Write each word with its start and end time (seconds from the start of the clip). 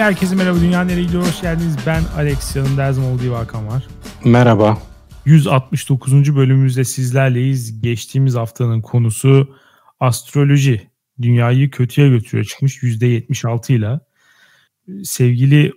Herkese 0.00 0.34
merhaba. 0.34 0.60
Dünya 0.60 0.84
nereye 0.84 1.02
gidiyor? 1.02 1.22
Hoş 1.22 1.40
geldiniz. 1.40 1.76
Ben 1.86 2.02
Alex. 2.16 2.56
Yanımda 2.56 2.84
her 2.84 2.92
zaman 2.92 3.10
olduğu 3.10 3.34
Hakan 3.34 3.68
var. 3.68 3.86
Merhaba. 4.24 4.78
169. 5.24 6.36
bölümümüzde 6.36 6.84
sizlerleyiz. 6.84 7.82
Geçtiğimiz 7.82 8.34
haftanın 8.34 8.80
konusu 8.80 9.56
astroloji. 10.00 10.90
Dünyayı 11.22 11.70
kötüye 11.70 12.08
götürüyor 12.08 12.44
çıkmış 12.44 12.82
%76 12.82 13.72
ile. 13.72 14.00
Sevgili 15.04 15.72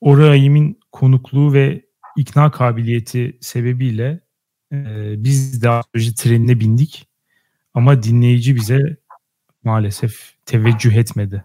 Oraim'in 0.00 0.80
konukluğu 0.92 1.52
ve 1.52 1.84
ikna 2.16 2.50
kabiliyeti 2.50 3.38
sebebiyle 3.40 4.20
e, 4.72 4.76
biz 5.24 5.62
de 5.62 5.70
astroloji 5.70 6.14
trenine 6.14 6.60
bindik. 6.60 7.08
Ama 7.74 8.02
dinleyici 8.02 8.56
bize 8.56 8.96
maalesef 9.64 10.32
teveccüh 10.46 10.92
etmedi. 10.92 11.44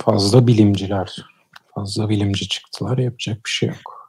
Fazla 0.00 0.46
bilimciler, 0.46 1.16
fazla 1.74 2.08
bilimci 2.08 2.48
çıktılar 2.48 2.98
yapacak 2.98 3.36
bir 3.36 3.50
şey 3.50 3.68
yok. 3.68 4.02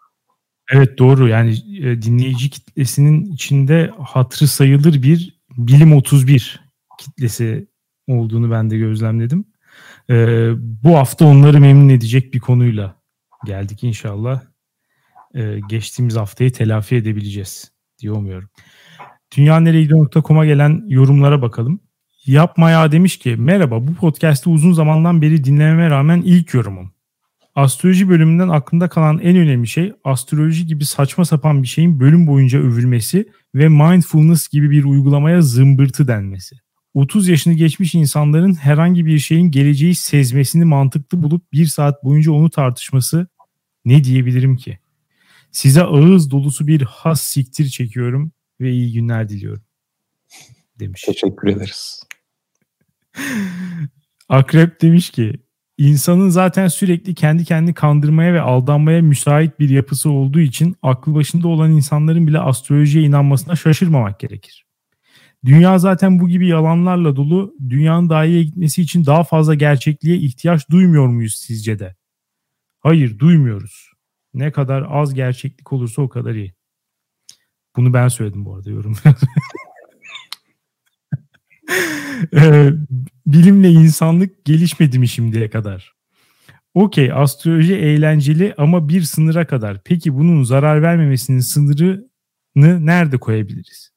Evet 0.71 0.97
doğru 0.99 1.27
yani 1.27 1.51
e, 1.79 2.01
dinleyici 2.01 2.49
kitlesinin 2.49 3.25
içinde 3.25 3.91
hatırı 3.99 4.47
sayılır 4.47 5.03
bir 5.03 5.39
bilim 5.57 5.93
31 5.93 6.61
kitlesi 6.99 7.67
olduğunu 8.07 8.51
ben 8.51 8.69
de 8.69 8.77
gözlemledim. 8.77 9.45
Ee, 10.09 10.49
bu 10.57 10.97
hafta 10.97 11.25
onları 11.25 11.59
memnun 11.59 11.89
edecek 11.89 12.33
bir 12.33 12.39
konuyla 12.39 13.01
geldik 13.45 13.83
inşallah. 13.83 14.41
Ee, 15.35 15.59
geçtiğimiz 15.69 16.15
haftayı 16.15 16.53
telafi 16.53 16.95
edebileceğiz 16.95 17.71
diye 17.99 18.11
umuyorum. 18.11 18.49
Dünyaneregidiyor.com'a 19.37 20.45
gelen 20.45 20.83
yorumlara 20.87 21.41
bakalım. 21.41 21.79
Yapmaya 22.25 22.91
demiş 22.91 23.17
ki 23.17 23.35
merhaba 23.35 23.87
bu 23.87 23.93
podcast'ı 23.93 24.49
uzun 24.49 24.73
zamandan 24.73 25.21
beri 25.21 25.43
dinlememe 25.43 25.89
rağmen 25.89 26.21
ilk 26.21 26.53
yorumum. 26.53 26.93
Astroloji 27.55 28.09
bölümünden 28.09 28.49
aklımda 28.49 28.89
kalan 28.89 29.19
en 29.19 29.37
önemli 29.37 29.67
şey 29.67 29.93
astroloji 30.03 30.67
gibi 30.67 30.85
saçma 30.85 31.25
sapan 31.25 31.63
bir 31.63 31.67
şeyin 31.67 31.99
bölüm 31.99 32.27
boyunca 32.27 32.59
övülmesi 32.59 33.29
ve 33.55 33.69
mindfulness 33.69 34.47
gibi 34.47 34.71
bir 34.71 34.83
uygulamaya 34.83 35.41
zımbırtı 35.41 36.07
denmesi. 36.07 36.55
30 36.93 37.27
yaşını 37.27 37.53
geçmiş 37.53 37.95
insanların 37.95 38.53
herhangi 38.53 39.05
bir 39.05 39.19
şeyin 39.19 39.51
geleceği 39.51 39.95
sezmesini 39.95 40.65
mantıklı 40.65 41.23
bulup 41.23 41.51
bir 41.53 41.65
saat 41.65 42.03
boyunca 42.03 42.31
onu 42.31 42.49
tartışması 42.49 43.27
ne 43.85 44.03
diyebilirim 44.03 44.57
ki? 44.57 44.79
Size 45.51 45.83
ağız 45.83 46.31
dolusu 46.31 46.67
bir 46.67 46.81
has 46.81 47.21
siktir 47.21 47.69
çekiyorum 47.69 48.31
ve 48.61 48.71
iyi 48.71 48.93
günler 48.93 49.29
diliyorum. 49.29 49.63
Demiş. 50.79 51.01
Teşekkür 51.01 51.47
ederiz. 51.47 52.03
Akrep 54.29 54.81
demiş 54.81 55.09
ki 55.09 55.33
insanın 55.77 56.29
zaten 56.29 56.67
sürekli 56.67 57.15
kendi 57.15 57.45
kendini 57.45 57.73
kandırmaya 57.73 58.33
ve 58.33 58.41
aldanmaya 58.41 59.01
müsait 59.01 59.59
bir 59.59 59.69
yapısı 59.69 60.09
olduğu 60.09 60.39
için 60.39 60.75
aklı 60.81 61.15
başında 61.15 61.47
olan 61.47 61.71
insanların 61.71 62.27
bile 62.27 62.39
astrolojiye 62.39 63.05
inanmasına 63.05 63.55
şaşırmamak 63.55 64.19
gerekir. 64.19 64.65
Dünya 65.45 65.79
zaten 65.79 66.19
bu 66.19 66.29
gibi 66.29 66.47
yalanlarla 66.47 67.15
dolu. 67.15 67.55
Dünyanın 67.69 68.09
daha 68.09 68.25
iyiye 68.25 68.43
gitmesi 68.43 68.81
için 68.81 69.05
daha 69.05 69.23
fazla 69.23 69.55
gerçekliğe 69.55 70.17
ihtiyaç 70.17 70.69
duymuyor 70.69 71.07
muyuz 71.07 71.35
sizce 71.35 71.79
de? 71.79 71.95
Hayır, 72.79 73.19
duymuyoruz. 73.19 73.91
Ne 74.33 74.51
kadar 74.51 74.85
az 74.89 75.13
gerçeklik 75.13 75.73
olursa 75.73 76.01
o 76.01 76.09
kadar 76.09 76.35
iyi. 76.35 76.53
Bunu 77.75 77.93
ben 77.93 78.07
söyledim 78.07 78.45
bu 78.45 78.55
arada 78.55 78.69
yorum. 78.69 78.95
Ee, 82.35 82.69
bilimle 83.27 83.69
insanlık 83.69 84.45
gelişmedi 84.45 84.99
mi 84.99 85.07
şimdiye 85.07 85.49
kadar? 85.49 85.93
Okey 86.73 87.11
astroloji 87.13 87.75
eğlenceli 87.75 88.53
ama 88.57 88.89
bir 88.89 89.01
sınıra 89.01 89.47
kadar. 89.47 89.81
Peki 89.83 90.13
bunun 90.13 90.43
zarar 90.43 90.81
vermemesinin 90.81 91.39
sınırını 91.39 92.05
nerede 92.85 93.17
koyabiliriz? 93.17 93.91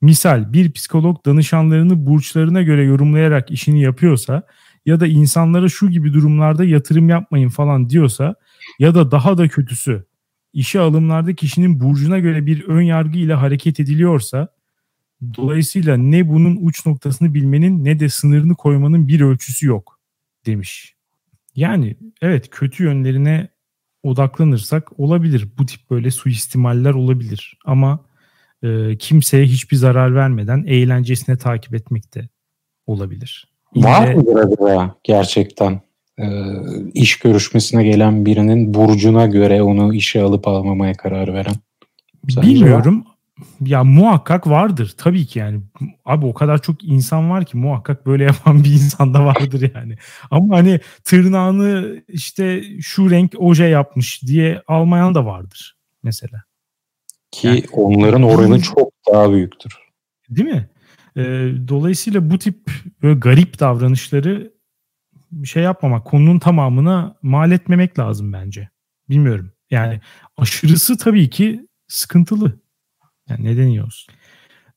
Misal 0.00 0.52
bir 0.52 0.72
psikolog 0.72 1.26
danışanlarını 1.26 2.06
burçlarına 2.06 2.62
göre 2.62 2.84
yorumlayarak 2.84 3.50
işini 3.50 3.82
yapıyorsa 3.82 4.42
ya 4.86 5.00
da 5.00 5.06
insanlara 5.06 5.68
şu 5.68 5.90
gibi 5.90 6.12
durumlarda 6.14 6.64
yatırım 6.64 7.08
yapmayın 7.08 7.48
falan 7.48 7.90
diyorsa 7.90 8.34
ya 8.78 8.94
da 8.94 9.10
daha 9.10 9.38
da 9.38 9.48
kötüsü 9.48 10.06
işe 10.52 10.80
alımlarda 10.80 11.34
kişinin 11.34 11.80
burcuna 11.80 12.18
göre 12.18 12.46
bir 12.46 12.64
ön 12.64 12.82
yargı 12.82 13.18
ile 13.18 13.34
hareket 13.34 13.80
ediliyorsa 13.80 14.48
dolayısıyla 15.36 15.96
ne 15.96 16.28
bunun 16.28 16.58
uç 16.62 16.86
noktasını 16.86 17.34
bilmenin 17.34 17.84
ne 17.84 18.00
de 18.00 18.08
sınırını 18.08 18.54
koymanın 18.54 19.08
bir 19.08 19.20
ölçüsü 19.20 19.66
yok 19.66 20.00
demiş. 20.46 20.94
Yani 21.56 21.96
evet 22.22 22.50
kötü 22.50 22.84
yönlerine 22.84 23.48
odaklanırsak 24.02 25.00
olabilir. 25.00 25.48
Bu 25.58 25.66
tip 25.66 25.90
böyle 25.90 26.10
suistimaller 26.10 26.94
olabilir 26.94 27.58
ama 27.64 28.04
e, 28.62 28.96
kimseye 28.98 29.44
hiçbir 29.44 29.76
zarar 29.76 30.14
vermeden 30.14 30.64
eğlencesine 30.66 31.36
takip 31.38 31.74
etmek 31.74 32.14
de 32.14 32.28
olabilir. 32.86 33.48
Var 33.76 34.14
mıdır 34.14 34.36
acaba 34.36 34.94
gerçekten 35.04 35.80
e, 36.18 36.26
iş 36.94 37.18
görüşmesine 37.18 37.84
gelen 37.84 38.26
birinin 38.26 38.74
burcuna 38.74 39.26
göre 39.26 39.62
onu 39.62 39.94
işe 39.94 40.22
alıp 40.22 40.48
almamaya 40.48 40.92
karar 40.92 41.34
veren? 41.34 41.54
Sence 42.28 42.48
Bilmiyorum. 42.48 43.04
Var? 43.06 43.15
Ya 43.60 43.84
muhakkak 43.84 44.46
vardır 44.46 44.94
tabii 44.98 45.26
ki 45.26 45.38
yani. 45.38 45.60
Abi 46.04 46.26
o 46.26 46.34
kadar 46.34 46.62
çok 46.62 46.84
insan 46.84 47.30
var 47.30 47.44
ki 47.44 47.56
muhakkak 47.56 48.06
böyle 48.06 48.24
yapan 48.32 48.64
bir 48.64 48.72
insan 48.72 49.14
da 49.14 49.24
vardır 49.24 49.70
yani. 49.74 49.96
Ama 50.30 50.56
hani 50.56 50.80
tırnağını 51.04 52.02
işte 52.08 52.62
şu 52.80 53.10
renk 53.10 53.34
oje 53.38 53.64
yapmış 53.64 54.22
diye 54.22 54.62
almayan 54.66 55.14
da 55.14 55.26
vardır 55.26 55.76
mesela. 56.02 56.42
Ki 57.30 57.46
yani, 57.46 57.64
onların 57.72 58.22
oranı 58.22 58.60
çok 58.60 58.90
daha 59.12 59.32
büyüktür. 59.32 59.78
Değil 60.30 60.48
mi? 60.48 60.68
Ee, 61.16 61.22
dolayısıyla 61.68 62.30
bu 62.30 62.38
tip 62.38 62.70
böyle 63.02 63.18
garip 63.18 63.60
davranışları 63.60 64.52
şey 65.44 65.62
yapmamak, 65.62 66.04
konunun 66.04 66.38
tamamına 66.38 67.16
mal 67.22 67.52
etmemek 67.52 67.98
lazım 67.98 68.32
bence. 68.32 68.68
Bilmiyorum. 69.08 69.52
Yani 69.70 70.00
aşırısı 70.36 70.98
tabii 70.98 71.30
ki 71.30 71.66
sıkıntılı. 71.88 72.65
Yani 73.30 73.44
neden 73.44 73.66
iyi? 73.66 73.82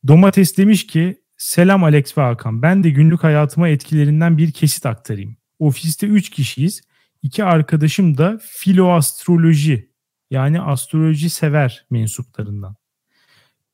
Domates 0.07 0.57
demiş 0.57 0.87
ki 0.87 1.21
selam 1.37 1.83
Alex 1.83 2.17
ve 2.17 2.21
Hakan. 2.21 2.61
Ben 2.61 2.83
de 2.83 2.89
günlük 2.89 3.23
hayatıma 3.23 3.69
etkilerinden 3.69 4.37
bir 4.37 4.51
kesit 4.51 4.85
aktarayım. 4.85 5.37
Ofiste 5.59 6.07
3 6.07 6.29
kişiyiz. 6.29 6.81
İki 7.21 7.43
arkadaşım 7.43 8.17
da 8.17 8.39
filoastroloji 8.41 9.89
yani 10.31 10.61
astroloji 10.61 11.29
sever 11.29 11.85
mensuplarından. 11.89 12.75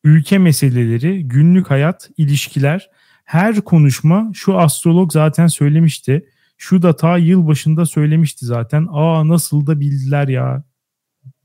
Ülke 0.03 0.37
meseleleri, 0.37 1.27
günlük 1.27 1.71
hayat, 1.71 2.09
ilişkiler, 2.17 2.89
her 3.23 3.61
konuşma 3.61 4.31
şu 4.33 4.57
astrolog 4.57 5.11
zaten 5.13 5.47
söylemişti. 5.47 6.29
Şu 6.57 6.81
da 6.81 6.95
ta 6.95 7.17
yıl 7.17 7.47
başında 7.47 7.85
söylemişti 7.85 8.45
zaten. 8.45 8.87
Aa 8.91 9.27
nasıl 9.27 9.67
da 9.67 9.79
bildiler 9.79 10.27
ya 10.27 10.63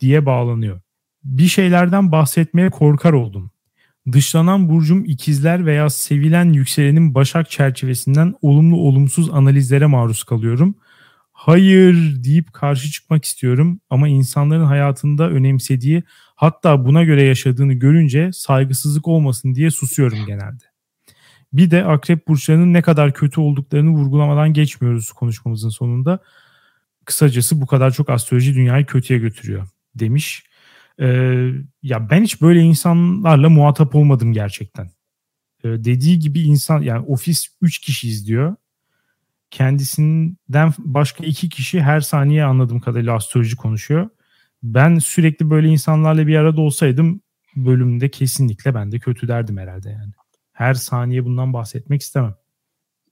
diye 0.01 0.27
bağlanıyor. 0.27 0.81
Bir 1.25 1.47
şeylerden 1.47 2.13
bahsetmeye 2.13 2.71
korkar 2.71 3.13
oldum. 3.13 3.51
Dışlanan 4.13 4.69
burcum 4.69 5.05
ikizler 5.05 5.67
veya 5.67 5.91
sevilen 5.91 6.53
yükselenin 6.53 7.15
başak 7.15 7.51
çerçevesinden 7.51 8.35
olumlu 8.43 8.77
olumsuz 8.77 9.31
analizlere 9.31 9.87
maruz 9.87 10.25
kalıyorum. 10.25 10.75
Hayır 11.33 12.25
deyip 12.25 12.53
karşı 12.53 12.91
çıkmak 12.91 13.25
istiyorum 13.25 13.81
ama 13.91 14.09
insanların 14.09 14.65
hayatında 14.65 15.31
önemsediği 15.31 16.03
hatta 16.37 16.85
buna 16.85 17.05
göre 17.05 17.23
yaşadığını 17.23 17.73
görünce 17.73 18.31
saygısızlık 18.33 19.09
olmasın 19.09 19.55
diye 19.55 19.71
susuyorum 19.71 20.19
genelde. 20.27 20.65
Bir 21.53 21.71
de 21.71 21.85
akrep 21.85 22.29
burçlarının 22.29 22.73
ne 22.73 22.83
kadar 22.83 23.15
kötü 23.15 23.41
olduklarını 23.41 23.91
vurgulamadan 23.91 24.53
geçmiyoruz 24.53 25.13
konuşmamızın 25.13 25.69
sonunda. 25.69 26.19
Kısacası 27.05 27.61
bu 27.61 27.67
kadar 27.67 27.91
çok 27.91 28.11
astroloji 28.11 28.55
dünyayı 28.55 28.87
kötüye 28.87 29.19
götürüyor 29.19 29.69
demiş. 29.95 30.45
Ee, 31.01 31.51
ya 31.83 32.11
ben 32.11 32.23
hiç 32.23 32.43
böyle 32.43 32.61
insanlarla 32.61 33.49
muhatap 33.49 33.95
olmadım 33.95 34.33
gerçekten. 34.33 34.91
Ee, 35.65 35.69
dediği 35.69 36.19
gibi 36.19 36.41
insan 36.41 36.83
yani 36.83 37.07
ofis 37.07 37.47
3 37.61 37.79
kişi 37.79 38.09
izliyor. 38.09 38.57
Kendisinden 39.51 40.73
başka 40.79 41.25
iki 41.25 41.49
kişi 41.49 41.81
her 41.81 42.01
saniye 42.01 42.45
anladığım 42.45 42.81
kadarıyla 42.81 43.15
astroloji 43.15 43.57
konuşuyor. 43.57 44.09
Ben 44.63 44.99
sürekli 44.99 45.51
böyle 45.51 45.69
insanlarla 45.69 46.27
bir 46.27 46.37
arada 46.37 46.61
olsaydım 46.61 47.21
bölümde 47.57 48.11
kesinlikle 48.11 48.75
ben 48.75 48.93
de 48.93 48.99
kötü 48.99 49.29
derdim 49.29 49.59
herhalde 49.59 49.91
yani. 49.91 50.13
Her 50.53 50.75
saniye 50.75 51.25
bundan 51.25 51.53
bahsetmek 51.53 52.03
istemem. 52.03 52.35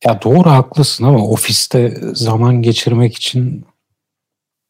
Ya 0.05 0.23
doğru 0.23 0.50
haklısın 0.50 1.05
ama 1.05 1.26
ofiste 1.26 1.99
zaman 2.14 2.62
geçirmek 2.62 3.17
için 3.17 3.67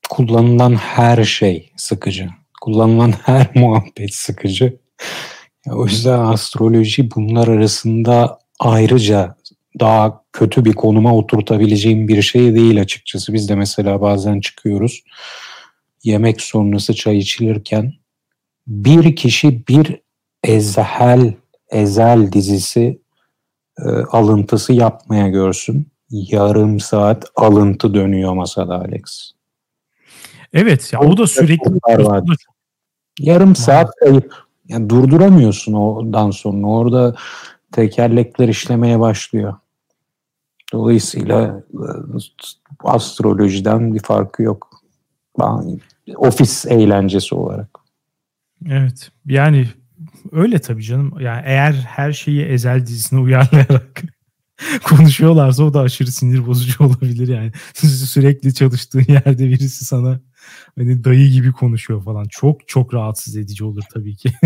kullanılan 0.08 0.74
her 0.74 1.24
şey 1.24 1.72
sıkıcı 1.76 2.28
kullanılan 2.60 3.12
her 3.22 3.50
muhabbet 3.54 4.14
sıkıcı. 4.14 4.78
O 5.70 5.86
yüzden 5.86 6.18
astroloji 6.18 7.10
bunlar 7.10 7.48
arasında 7.48 8.38
ayrıca 8.58 9.36
daha 9.80 10.22
kötü 10.32 10.64
bir 10.64 10.72
konuma 10.72 11.16
oturtabileceğim 11.16 12.08
bir 12.08 12.22
şey 12.22 12.54
değil 12.54 12.80
açıkçası. 12.80 13.32
Biz 13.32 13.48
de 13.48 13.54
mesela 13.54 14.00
bazen 14.00 14.40
çıkıyoruz. 14.40 15.02
Yemek 16.04 16.40
sonrası 16.40 16.94
çay 16.94 17.18
içilirken 17.18 17.92
bir 18.66 19.16
kişi 19.16 19.66
bir 19.66 20.00
ezhel 20.44 21.34
ezel 21.70 22.32
dizisi 22.32 23.00
e, 23.78 23.88
alıntısı 23.88 24.72
yapmaya 24.72 25.28
görsün. 25.28 25.88
Yarım 26.10 26.80
saat 26.80 27.24
alıntı 27.36 27.94
dönüyor 27.94 28.32
masada 28.32 28.74
Alex. 28.74 29.32
Evet 30.52 30.92
ya 30.92 31.00
o 31.00 31.16
da 31.16 31.26
sürekli 31.26 31.70
var. 31.84 32.24
Yarım 33.20 33.56
saat 33.56 33.90
kayıp. 34.00 34.34
Yani 34.68 34.90
durduramıyorsun 34.90 35.72
oradan 35.72 36.30
sonra. 36.30 36.66
Orada 36.66 37.14
tekerlekler 37.72 38.48
işlemeye 38.48 39.00
başlıyor. 39.00 39.54
Dolayısıyla 40.72 41.62
e, 41.72 41.86
astrolojiden 42.84 43.94
bir 43.94 44.00
farkı 44.00 44.42
yok. 44.42 44.82
Ofis 46.16 46.66
eğlencesi 46.66 47.34
olarak. 47.34 47.68
Evet. 48.66 49.10
Yani 49.26 49.68
öyle 50.32 50.58
tabii 50.58 50.82
canım. 50.82 51.20
Yani 51.20 51.42
eğer 51.44 51.72
her 51.72 52.12
şeyi 52.12 52.42
Ezel 52.44 52.86
dizisine 52.86 53.20
uyarlayarak 53.20 54.02
konuşuyorlarsa 54.84 55.64
o 55.64 55.74
da 55.74 55.80
aşırı 55.80 56.12
sinir 56.12 56.46
bozucu 56.46 56.84
olabilir 56.84 57.28
yani. 57.28 57.52
Sürekli 57.74 58.54
çalıştığın 58.54 59.04
yerde 59.08 59.48
birisi 59.48 59.84
sana 59.84 60.20
hani 60.78 61.04
dayı 61.04 61.30
gibi 61.30 61.52
konuşuyor 61.52 62.04
falan. 62.04 62.24
Çok 62.24 62.68
çok 62.68 62.94
rahatsız 62.94 63.36
edici 63.36 63.64
olur 63.64 63.82
tabii 63.94 64.16
ki. 64.16 64.30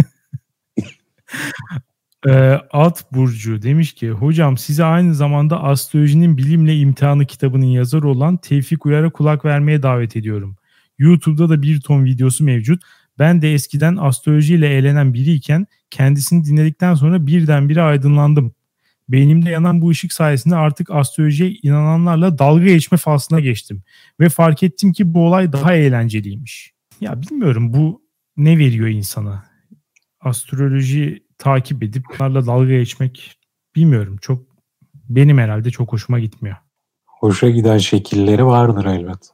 e, 2.26 2.30
At 2.72 3.12
Burcu 3.12 3.62
demiş 3.62 3.92
ki 3.92 4.10
hocam 4.10 4.58
size 4.58 4.84
aynı 4.84 5.14
zamanda 5.14 5.62
astrolojinin 5.62 6.36
bilimle 6.36 6.76
imtihanı 6.76 7.26
kitabının 7.26 7.66
yazarı 7.66 8.08
olan 8.08 8.36
Tevfik 8.36 8.86
Uyar'a 8.86 9.10
kulak 9.10 9.44
vermeye 9.44 9.82
davet 9.82 10.16
ediyorum. 10.16 10.56
YouTube'da 10.98 11.48
da 11.48 11.62
bir 11.62 11.80
ton 11.80 12.04
videosu 12.04 12.44
mevcut. 12.44 12.82
Ben 13.18 13.42
de 13.42 13.52
eskiden 13.52 13.96
astrolojiyle 13.96 14.68
eğlenen 14.68 15.14
biriyken 15.14 15.66
kendisini 15.90 16.44
dinledikten 16.44 16.94
sonra 16.94 17.26
birdenbire 17.26 17.82
aydınlandım. 17.82 18.54
Beynimde 19.12 19.50
yanan 19.50 19.80
bu 19.80 19.88
ışık 19.88 20.12
sayesinde 20.12 20.56
artık 20.56 20.90
astrolojiye 20.90 21.50
inananlarla 21.50 22.38
dalga 22.38 22.64
geçme 22.64 22.98
faslına 22.98 23.40
geçtim. 23.40 23.82
Ve 24.20 24.28
fark 24.28 24.62
ettim 24.62 24.92
ki 24.92 25.14
bu 25.14 25.26
olay 25.26 25.52
daha 25.52 25.74
eğlenceliymiş. 25.74 26.72
Ya 27.00 27.22
bilmiyorum 27.22 27.74
bu 27.74 28.02
ne 28.36 28.58
veriyor 28.58 28.88
insana? 28.88 29.44
Astroloji 30.20 31.24
takip 31.38 31.82
edip 31.82 32.04
onlarla 32.20 32.46
dalga 32.46 32.72
geçmek 32.72 33.38
bilmiyorum. 33.76 34.16
Çok 34.20 34.46
benim 34.94 35.38
herhalde 35.38 35.70
çok 35.70 35.92
hoşuma 35.92 36.20
gitmiyor. 36.20 36.56
Hoşa 37.06 37.50
giden 37.50 37.78
şekilleri 37.78 38.46
vardır 38.46 38.84
elbet. 38.84 39.30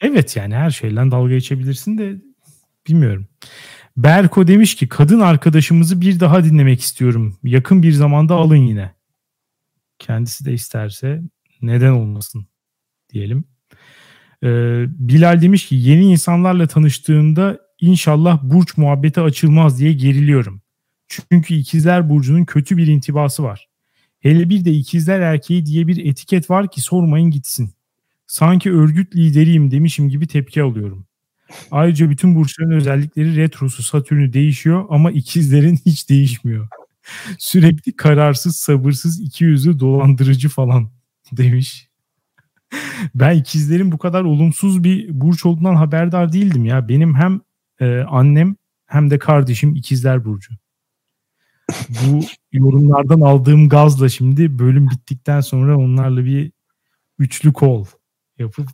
Evet 0.00 0.36
yani 0.36 0.54
her 0.54 0.70
şeyden 0.70 1.10
dalga 1.10 1.34
geçebilirsin 1.34 1.98
de 1.98 2.16
bilmiyorum. 2.88 3.26
Berko 3.96 4.46
demiş 4.46 4.74
ki 4.74 4.88
kadın 4.88 5.20
arkadaşımızı 5.20 6.00
bir 6.00 6.20
daha 6.20 6.44
dinlemek 6.44 6.80
istiyorum. 6.80 7.38
Yakın 7.42 7.82
bir 7.82 7.92
zamanda 7.92 8.34
alın 8.34 8.56
yine. 8.56 8.94
Kendisi 9.98 10.44
de 10.44 10.52
isterse 10.52 11.22
neden 11.62 11.92
olmasın 11.92 12.46
diyelim. 13.12 13.44
Ee, 14.44 14.84
Bilal 14.88 15.42
demiş 15.42 15.66
ki 15.66 15.76
yeni 15.76 16.04
insanlarla 16.04 16.66
tanıştığımda 16.66 17.58
inşallah 17.80 18.42
burç 18.42 18.76
muhabbeti 18.76 19.20
açılmaz 19.20 19.80
diye 19.80 19.92
geriliyorum. 19.92 20.62
Çünkü 21.08 21.54
ikizler 21.54 22.10
burcunun 22.10 22.44
kötü 22.44 22.76
bir 22.76 22.86
intibası 22.86 23.42
var. 23.42 23.68
Hele 24.20 24.50
bir 24.50 24.64
de 24.64 24.72
ikizler 24.72 25.20
erkeği 25.20 25.66
diye 25.66 25.86
bir 25.86 26.06
etiket 26.06 26.50
var 26.50 26.70
ki 26.70 26.80
sormayın 26.80 27.30
gitsin. 27.30 27.74
Sanki 28.26 28.72
örgüt 28.72 29.16
lideriyim 29.16 29.70
demişim 29.70 30.08
gibi 30.08 30.26
tepki 30.26 30.62
alıyorum. 30.62 31.06
Ayrıca 31.70 32.10
bütün 32.10 32.34
burçların 32.34 32.72
özellikleri 32.72 33.36
retrosu 33.36 33.82
Satürn'ü 33.82 34.32
değişiyor 34.32 34.84
ama 34.90 35.10
ikizlerin 35.10 35.76
hiç 35.86 36.08
değişmiyor. 36.08 36.68
Sürekli 37.38 37.96
kararsız, 37.96 38.56
sabırsız, 38.56 39.20
iki 39.20 39.44
yüzlü, 39.44 39.80
dolandırıcı 39.80 40.48
falan 40.48 40.90
demiş. 41.32 41.90
Ben 43.14 43.36
ikizlerin 43.36 43.92
bu 43.92 43.98
kadar 43.98 44.24
olumsuz 44.24 44.84
bir 44.84 45.20
burç 45.20 45.46
olduğundan 45.46 45.74
haberdar 45.74 46.32
değildim 46.32 46.64
ya. 46.64 46.88
Benim 46.88 47.14
hem 47.14 47.40
e, 47.80 48.00
annem 48.00 48.56
hem 48.86 49.10
de 49.10 49.18
kardeşim 49.18 49.74
ikizler 49.74 50.24
burcu. 50.24 50.54
Bu 51.70 52.20
yorumlardan 52.52 53.20
aldığım 53.20 53.68
gazla 53.68 54.08
şimdi 54.08 54.58
bölüm 54.58 54.90
bittikten 54.90 55.40
sonra 55.40 55.78
onlarla 55.78 56.24
bir 56.24 56.52
üçlü 57.18 57.52
kol 57.52 57.86
yapıp 58.38 58.68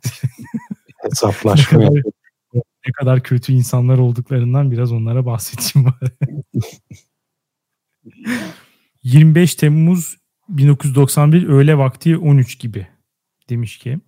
hesaplaşma 1.03 1.89
ne 2.87 2.91
kadar 2.91 3.23
kötü 3.23 3.53
insanlar 3.53 3.97
olduklarından 3.97 4.71
biraz 4.71 4.91
onlara 4.91 5.25
bahsedeyim 5.25 5.87
bari. 5.87 6.11
25 9.03 9.55
Temmuz 9.55 10.17
1991 10.49 11.47
öğle 11.47 11.77
vakti 11.77 12.17
13 12.17 12.59
gibi 12.59 12.87
demiş 13.49 13.77
ki 13.77 13.99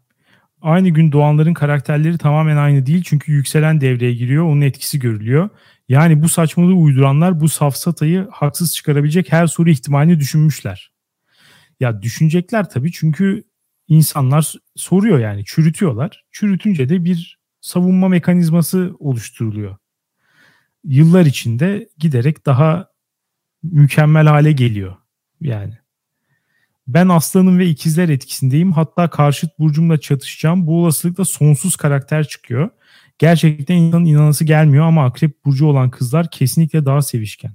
aynı 0.61 0.89
gün 0.89 1.11
doğanların 1.11 1.53
karakterleri 1.53 2.17
tamamen 2.17 2.57
aynı 2.57 2.85
değil 2.85 3.03
çünkü 3.05 3.31
yükselen 3.31 3.81
devreye 3.81 4.13
giriyor 4.13 4.43
onun 4.43 4.61
etkisi 4.61 4.99
görülüyor. 4.99 5.49
Yani 5.89 6.23
bu 6.23 6.29
saçmalığı 6.29 6.73
uyduranlar 6.73 7.39
bu 7.39 7.49
safsatayı 7.49 8.27
haksız 8.31 8.75
çıkarabilecek 8.75 9.31
her 9.31 9.47
soru 9.47 9.69
ihtimalini 9.69 10.19
düşünmüşler. 10.19 10.91
Ya 11.79 12.01
düşünecekler 12.01 12.69
tabii 12.69 12.91
çünkü 12.91 13.43
insanlar 13.87 14.53
soruyor 14.75 15.19
yani 15.19 15.45
çürütüyorlar. 15.45 16.25
Çürütünce 16.31 16.89
de 16.89 17.03
bir 17.05 17.38
savunma 17.61 18.07
mekanizması 18.07 18.95
oluşturuluyor. 18.99 19.75
Yıllar 20.83 21.25
içinde 21.25 21.89
giderek 21.97 22.45
daha 22.45 22.89
mükemmel 23.63 24.27
hale 24.27 24.51
geliyor 24.51 24.95
yani. 25.41 25.77
Ben 26.87 27.09
aslanım 27.09 27.59
ve 27.59 27.65
ikizler 27.65 28.09
etkisindeyim. 28.09 28.71
Hatta 28.71 29.09
karşıt 29.09 29.59
burcumla 29.59 29.99
çatışacağım. 29.99 30.67
Bu 30.67 30.83
olasılıkla 30.83 31.25
sonsuz 31.25 31.75
karakter 31.75 32.27
çıkıyor. 32.27 32.69
Gerçekten 33.19 33.75
insanın 33.75 34.05
inanası 34.05 34.45
gelmiyor 34.45 34.85
ama 34.85 35.05
akrep 35.05 35.45
burcu 35.45 35.65
olan 35.65 35.89
kızlar 35.89 36.31
kesinlikle 36.31 36.85
daha 36.85 37.01
sevişken. 37.01 37.51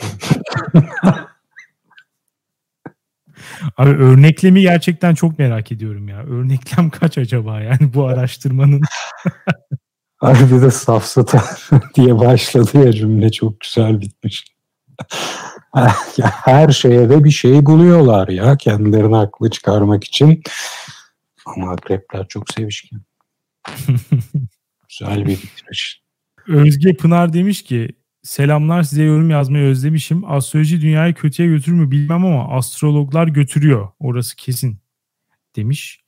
Abi 3.76 3.90
örneklemi 3.90 4.60
gerçekten 4.60 5.14
çok 5.14 5.38
merak 5.38 5.72
ediyorum 5.72 6.08
ya. 6.08 6.22
Örneklem 6.22 6.90
kaç 6.90 7.18
acaba 7.18 7.60
yani 7.60 7.94
bu 7.94 8.06
araştırmanın? 8.06 8.80
Abi 10.20 10.56
bir 10.56 10.62
de 10.62 10.70
safsata 10.70 11.44
diye 11.94 12.18
başladı 12.18 12.86
ya 12.86 12.92
cümle 12.92 13.32
çok 13.32 13.60
güzel 13.60 14.00
bitmiş. 14.00 14.44
Her 16.22 16.68
şeye 16.68 17.10
de 17.10 17.24
bir 17.24 17.30
şey 17.30 17.66
buluyorlar 17.66 18.28
ya 18.28 18.56
kendilerini 18.56 19.16
haklı 19.16 19.50
çıkarmak 19.50 20.04
için. 20.04 20.42
Ama 21.46 21.72
akrepler 21.72 22.28
çok 22.28 22.52
sevişken. 22.52 23.00
güzel 24.88 25.26
bir 25.26 25.42
bitiriş. 25.42 26.02
Özge 26.48 26.96
Pınar 26.96 27.32
demiş 27.32 27.62
ki 27.62 27.88
Selamlar 28.22 28.82
size 28.82 29.02
yorum 29.02 29.30
yazmayı 29.30 29.64
özlemişim. 29.64 30.30
Astroloji 30.30 30.80
dünyayı 30.80 31.14
kötüye 31.14 31.48
götürür 31.48 31.76
mü 31.76 31.90
bilmem 31.90 32.24
ama 32.24 32.56
astrologlar 32.56 33.28
götürüyor. 33.28 33.88
Orası 33.98 34.36
kesin 34.36 34.78
demiş. 35.56 36.00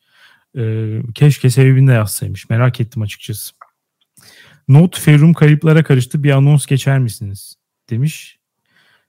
Ee, 0.56 1.00
keşke 1.14 1.50
sebebini 1.50 1.88
de 1.88 1.92
yazsaymış. 1.92 2.50
Merak 2.50 2.80
ettim 2.80 3.02
açıkçası. 3.02 3.54
Not 4.68 5.00
Ferum 5.00 5.34
kayıplara 5.34 5.82
karıştı. 5.82 6.22
Bir 6.22 6.30
anons 6.30 6.66
geçer 6.66 6.98
misiniz? 6.98 7.56
Demiş. 7.90 8.38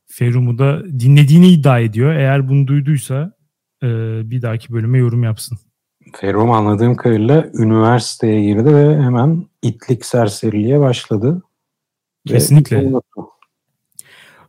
Ferum'u 0.05 0.57
da 0.57 0.99
dinlediğini 0.99 1.47
iddia 1.47 1.79
ediyor. 1.79 2.13
Eğer 2.13 2.49
bunu 2.49 2.67
duyduysa 2.67 3.33
e, 3.83 3.87
bir 4.29 4.41
dahaki 4.41 4.73
bölüme 4.73 4.97
yorum 4.97 5.23
yapsın. 5.23 5.57
Ferum 6.13 6.51
anladığım 6.51 6.95
kadarıyla 6.95 7.49
üniversiteye 7.53 8.43
girdi 8.43 8.75
ve 8.75 9.01
hemen 9.01 9.45
itlik 9.61 10.05
serseriliğe 10.05 10.79
başladı. 10.79 11.41
Kesinlikle. 12.27 12.91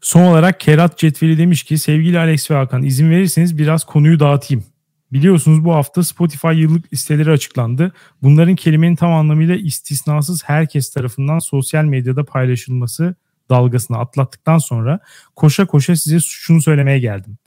Son 0.01 0.23
olarak 0.23 0.61
Kerat 0.61 0.99
Cetveli 0.99 1.39
demiş 1.39 1.63
ki 1.63 1.79
sevgili 1.79 2.19
Alex 2.19 2.51
ve 2.51 2.55
Hakan 2.55 2.83
izin 2.83 3.11
verirseniz 3.11 3.59
biraz 3.59 3.85
konuyu 3.85 4.21
dağıtayım. 4.21 4.65
Biliyorsunuz 5.13 5.65
bu 5.65 5.75
hafta 5.75 6.03
Spotify 6.03 6.55
yıllık 6.55 6.93
listeleri 6.93 7.31
açıklandı. 7.31 7.93
Bunların 8.23 8.57
kelimenin 8.57 8.97
tam 8.97 9.13
anlamıyla 9.13 9.57
istisnasız 9.57 10.45
herkes 10.45 10.91
tarafından 10.91 11.39
sosyal 11.39 11.85
medyada 11.85 12.25
paylaşılması 12.25 13.15
dalgasını 13.51 13.99
atlattıktan 13.99 14.59
sonra 14.59 15.01
koşa 15.37 15.67
koşa 15.67 15.97
size 15.97 16.21
şunu 16.21 16.63
söylemeye 16.63 16.99
geldim. 16.99 17.39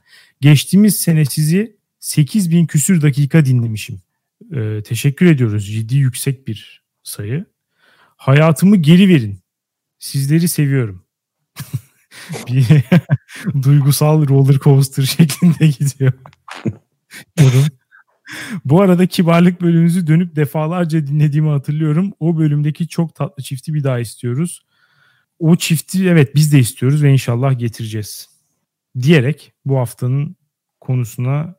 Geçtiğimiz 0.41 0.99
sene 0.99 1.25
sizi 1.25 1.77
8000 1.99 2.65
küsür 2.65 3.01
dakika 3.01 3.45
dinlemişim. 3.45 4.01
Ee, 4.55 4.83
teşekkür 4.85 5.25
ediyoruz. 5.25 5.67
Ciddi 5.67 5.95
yüksek 5.95 6.47
bir 6.47 6.83
sayı. 7.03 7.45
Hayatımı 8.17 8.75
geri 8.75 9.09
verin. 9.09 9.39
Sizleri 9.99 10.47
seviyorum. 10.47 11.03
bir 12.47 12.65
duygusal 13.63 14.27
roller 14.27 14.59
coaster 14.59 15.03
şeklinde 15.03 15.67
gidiyor. 15.67 16.13
Bu 18.65 18.81
arada 18.81 19.05
kibarlık 19.07 19.61
bölümümüzü 19.61 20.07
dönüp 20.07 20.35
defalarca 20.35 21.07
dinlediğimi 21.07 21.49
hatırlıyorum. 21.49 22.13
O 22.19 22.37
bölümdeki 22.37 22.87
çok 22.87 23.15
tatlı 23.15 23.43
çifti 23.43 23.73
bir 23.73 23.83
daha 23.83 23.99
istiyoruz. 23.99 24.65
O 25.39 25.55
çifti 25.55 26.09
evet 26.09 26.35
biz 26.35 26.53
de 26.53 26.59
istiyoruz 26.59 27.03
ve 27.03 27.11
inşallah 27.11 27.59
getireceğiz. 27.59 28.29
Diyerek 29.01 29.53
bu 29.65 29.77
haftanın 29.77 30.35
konusuna 30.79 31.55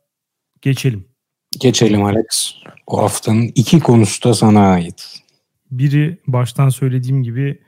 geçelim. 0.62 1.08
Geçelim 1.60 2.04
Alex. 2.04 2.54
Bu 2.90 2.98
haftanın 2.98 3.52
iki 3.54 3.80
konusu 3.80 4.28
da 4.28 4.34
sana 4.34 4.70
ait. 4.70 5.22
Biri 5.70 6.18
baştan 6.26 6.68
söylediğim 6.68 7.22
gibi 7.22 7.62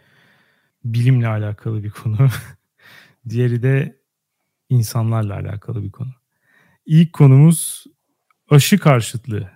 bilimle 0.84 1.28
alakalı 1.28 1.84
bir 1.84 1.90
konu. 1.90 2.16
Diğeri 3.28 3.62
de 3.62 3.96
insanlarla 4.68 5.34
alakalı 5.34 5.82
bir 5.82 5.90
konu. 5.90 6.10
İlk 6.86 7.12
konumuz 7.12 7.84
aşı 8.50 8.78
karşıtlığı. 8.78 9.50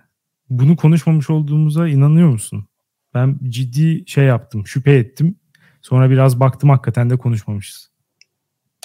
Bunu 0.49 0.75
konuşmamış 0.75 1.29
olduğumuza 1.29 1.87
inanıyor 1.87 2.29
musun? 2.29 2.67
Ben 3.13 3.39
ciddi 3.49 4.03
şey 4.07 4.25
yaptım, 4.25 4.67
şüphe 4.67 4.93
ettim. 4.93 5.35
Sonra 5.81 6.09
biraz 6.09 6.39
baktım 6.39 6.69
hakikaten 6.69 7.09
de 7.09 7.17
konuşmamışız. 7.17 7.91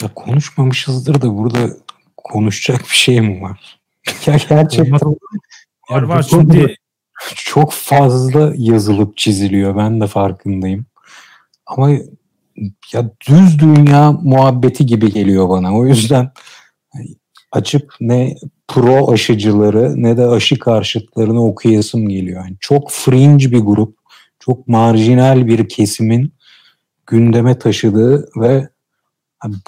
Ya 0.03 0.15
konuşmamışızdır 0.15 1.23
da 1.23 1.37
burada 1.37 1.77
konuşacak 2.17 2.81
bir 2.81 2.97
şey 2.97 3.21
mi 3.21 3.43
var? 3.43 3.81
ya 4.27 4.37
gerçekten 4.49 5.17
var 5.91 6.03
var 6.03 6.23
şimdi 6.23 6.77
çok 7.35 7.73
fazla 7.73 8.53
yazılıp 8.57 9.17
çiziliyor. 9.17 9.77
Ben 9.77 10.01
de 10.01 10.07
farkındayım. 10.07 10.87
Ama 11.67 11.91
ya 12.93 13.11
düz 13.29 13.59
dünya 13.59 14.13
muhabbeti 14.13 14.87
gibi 14.87 15.13
geliyor 15.13 15.49
bana. 15.49 15.77
O 15.77 15.87
yüzden 15.87 16.31
açıp 17.53 17.95
ne 18.01 18.37
pro 18.69 19.13
aşıcıları 19.13 20.03
ne 20.03 20.17
de 20.17 20.27
aşı 20.27 20.59
karşıtlarını 20.59 21.45
okuyasım 21.45 22.09
geliyor. 22.09 22.45
Yani 22.45 22.57
çok 22.61 22.91
fringe 22.91 23.51
bir 23.51 23.59
grup, 23.59 23.99
çok 24.39 24.69
marjinal 24.69 25.47
bir 25.47 25.69
kesimin 25.69 26.35
gündeme 27.07 27.59
taşıdığı 27.59 28.29
ve 28.37 28.69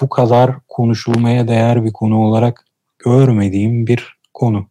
bu 0.01 0.09
kadar 0.09 0.55
konuşulmaya 0.67 1.47
değer 1.47 1.85
bir 1.85 1.93
konu 1.93 2.17
olarak 2.17 2.65
görmediğim 2.99 3.87
bir 3.87 4.17
konu. 4.33 4.69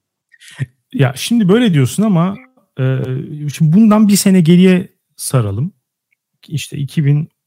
Ya 0.92 1.12
şimdi 1.16 1.48
böyle 1.48 1.74
diyorsun 1.74 2.02
ama 2.02 2.36
e, 2.80 2.98
şimdi 3.54 3.76
bundan 3.76 4.08
bir 4.08 4.16
sene 4.16 4.40
geriye 4.40 4.88
saralım. 5.16 5.72
İşte 6.48 6.76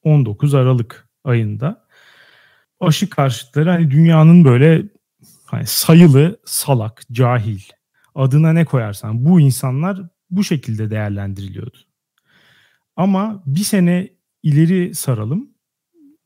2019 0.03 0.53
Aralık 0.53 1.09
ayında 1.23 1.87
aşı 2.79 3.09
karşıtları 3.09 3.69
hani 3.69 3.91
dünyanın 3.91 4.45
böyle 4.45 4.83
hani 5.45 5.65
sayılı 5.67 6.39
salak, 6.45 7.03
cahil 7.11 7.61
adına 8.15 8.53
ne 8.53 8.65
koyarsan 8.65 9.25
bu 9.25 9.39
insanlar 9.39 10.01
bu 10.29 10.43
şekilde 10.43 10.89
değerlendiriliyordu. 10.89 11.77
Ama 12.95 13.43
bir 13.45 13.63
sene 13.63 14.09
ileri 14.43 14.95
saralım. 14.95 15.49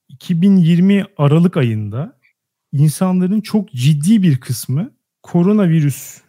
2020 0.10 1.06
Aralık 1.18 1.58
ayında 1.58 2.20
insanların 2.72 3.42
çok 3.42 3.72
ciddi 3.72 4.24
bir 4.24 4.40
kısmı 4.40 4.92
koronavirüs 5.24 6.22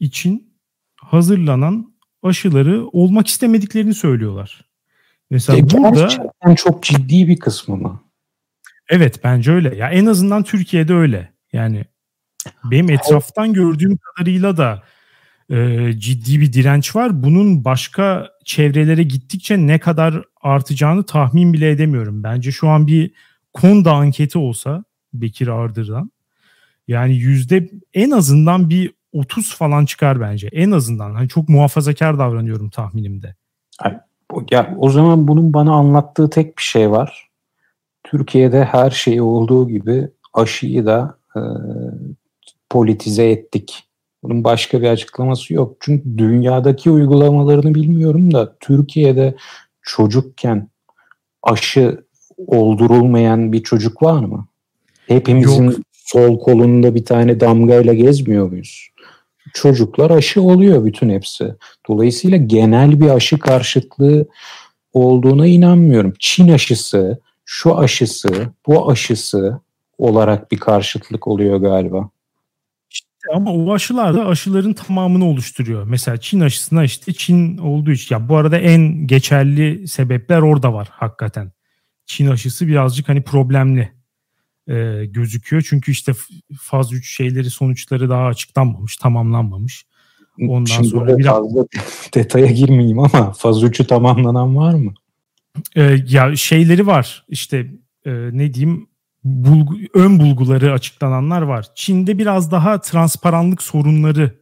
için 0.00 0.54
hazırlanan 0.96 1.94
aşıları 2.22 2.86
olmak 2.86 3.26
istemediklerini 3.26 3.94
söylüyorlar. 3.94 4.69
Mesela 5.30 5.58
e, 5.58 5.70
burada 5.70 6.00
gerçekten 6.00 6.54
çok 6.54 6.82
ciddi 6.82 7.28
bir 7.28 7.38
kısmı 7.38 7.76
mı? 7.76 8.00
Evet 8.88 9.24
bence 9.24 9.52
öyle. 9.52 9.76
Ya 9.76 9.90
en 9.90 10.06
azından 10.06 10.42
Türkiye'de 10.42 10.94
öyle. 10.94 11.32
Yani 11.52 11.84
benim 12.64 12.90
etraftan 12.90 13.52
gördüğüm 13.52 13.96
kadarıyla 13.96 14.56
da 14.56 14.82
e, 15.50 15.90
ciddi 15.98 16.40
bir 16.40 16.52
direnç 16.52 16.96
var. 16.96 17.22
Bunun 17.22 17.64
başka 17.64 18.30
çevrelere 18.44 19.02
gittikçe 19.02 19.66
ne 19.66 19.78
kadar 19.78 20.22
artacağını 20.40 21.06
tahmin 21.06 21.52
bile 21.52 21.70
edemiyorum. 21.70 22.22
Bence 22.22 22.52
şu 22.52 22.68
an 22.68 22.86
bir 22.86 23.12
Konda 23.52 23.92
anketi 23.92 24.38
olsa 24.38 24.84
Bekir 25.14 25.48
Ardır'dan 25.48 26.10
yani 26.88 27.16
yüzde 27.16 27.70
en 27.94 28.10
azından 28.10 28.70
bir 28.70 28.94
30 29.12 29.54
falan 29.54 29.84
çıkar 29.84 30.20
bence. 30.20 30.48
En 30.52 30.70
azından. 30.70 31.14
Hani 31.14 31.28
çok 31.28 31.48
muhafazakar 31.48 32.18
davranıyorum 32.18 32.70
tahminimde. 32.70 33.36
Ya 34.50 34.76
o 34.78 34.90
zaman 34.90 35.28
bunun 35.28 35.52
bana 35.52 35.72
anlattığı 35.72 36.30
tek 36.30 36.58
bir 36.58 36.62
şey 36.62 36.90
var. 36.90 37.30
Türkiye'de 38.04 38.64
her 38.64 38.90
şey 38.90 39.20
olduğu 39.20 39.68
gibi 39.68 40.08
aşıyı 40.34 40.86
da 40.86 41.18
e, 41.36 41.40
politize 42.70 43.30
ettik. 43.30 43.84
Bunun 44.22 44.44
başka 44.44 44.82
bir 44.82 44.88
açıklaması 44.88 45.54
yok. 45.54 45.76
Çünkü 45.80 46.18
dünyadaki 46.18 46.90
uygulamalarını 46.90 47.74
bilmiyorum 47.74 48.34
da 48.34 48.56
Türkiye'de 48.60 49.34
çocukken 49.82 50.68
aşı 51.42 52.04
oldurulmayan 52.46 53.52
bir 53.52 53.62
çocuk 53.62 54.02
var 54.02 54.24
mı? 54.24 54.46
Hepimizin 55.06 55.64
yok. 55.64 55.74
sol 55.92 56.38
kolunda 56.38 56.94
bir 56.94 57.04
tane 57.04 57.40
damgayla 57.40 57.94
gezmiyor 57.94 58.48
muyuz? 58.48 58.88
Çocuklar 59.54 60.10
aşı 60.10 60.42
oluyor 60.42 60.84
bütün 60.84 61.10
hepsi. 61.10 61.54
Dolayısıyla 61.88 62.36
genel 62.36 63.00
bir 63.00 63.10
aşı 63.10 63.38
karşıtlığı 63.38 64.26
olduğuna 64.92 65.46
inanmıyorum. 65.46 66.14
Çin 66.18 66.48
aşısı, 66.48 67.20
şu 67.44 67.78
aşısı, 67.78 68.28
bu 68.66 68.90
aşısı 68.90 69.60
olarak 69.98 70.52
bir 70.52 70.58
karşıtlık 70.58 71.28
oluyor 71.28 71.56
galiba. 71.56 72.10
Ama 73.34 73.52
o 73.52 73.74
aşılar 73.74 74.14
da 74.14 74.26
aşıların 74.26 74.72
tamamını 74.72 75.28
oluşturuyor. 75.28 75.84
Mesela 75.84 76.16
Çin 76.16 76.40
aşısına 76.40 76.84
işte 76.84 77.12
Çin 77.12 77.58
olduğu 77.58 77.90
için. 77.90 78.14
Ya 78.14 78.28
bu 78.28 78.36
arada 78.36 78.58
en 78.58 79.06
geçerli 79.06 79.88
sebepler 79.88 80.38
orada 80.38 80.74
var 80.74 80.88
hakikaten. 80.90 81.52
Çin 82.06 82.30
aşısı 82.30 82.66
birazcık 82.66 83.08
hani 83.08 83.22
problemli 83.22 83.92
e, 84.70 85.06
gözüküyor. 85.06 85.64
Çünkü 85.68 85.92
işte 85.92 86.12
faz 86.60 86.92
3 86.92 87.16
şeyleri 87.16 87.50
sonuçları 87.50 88.08
daha 88.08 88.26
açıklanmamış, 88.26 88.96
tamamlanmamış. 88.96 89.84
Ondan 90.48 90.64
Şimdi 90.64 90.88
sonra 90.88 91.18
biraz 91.18 91.36
fazla 91.36 91.64
detaya 92.14 92.46
girmeyeyim 92.46 92.98
ama 92.98 93.32
faz 93.32 93.62
3'ü 93.62 93.86
tamamlanan 93.86 94.56
var 94.56 94.74
mı? 94.74 94.94
E, 95.76 95.82
ya 96.08 96.36
şeyleri 96.36 96.86
var. 96.86 97.24
İşte 97.28 97.66
e, 98.06 98.10
ne 98.12 98.54
diyeyim 98.54 98.88
bulgu, 99.24 99.74
ön 99.94 100.18
bulguları 100.18 100.72
açıklananlar 100.72 101.42
var. 101.42 101.66
Çin'de 101.74 102.18
biraz 102.18 102.50
daha 102.50 102.80
transparanlık 102.80 103.62
sorunları 103.62 104.40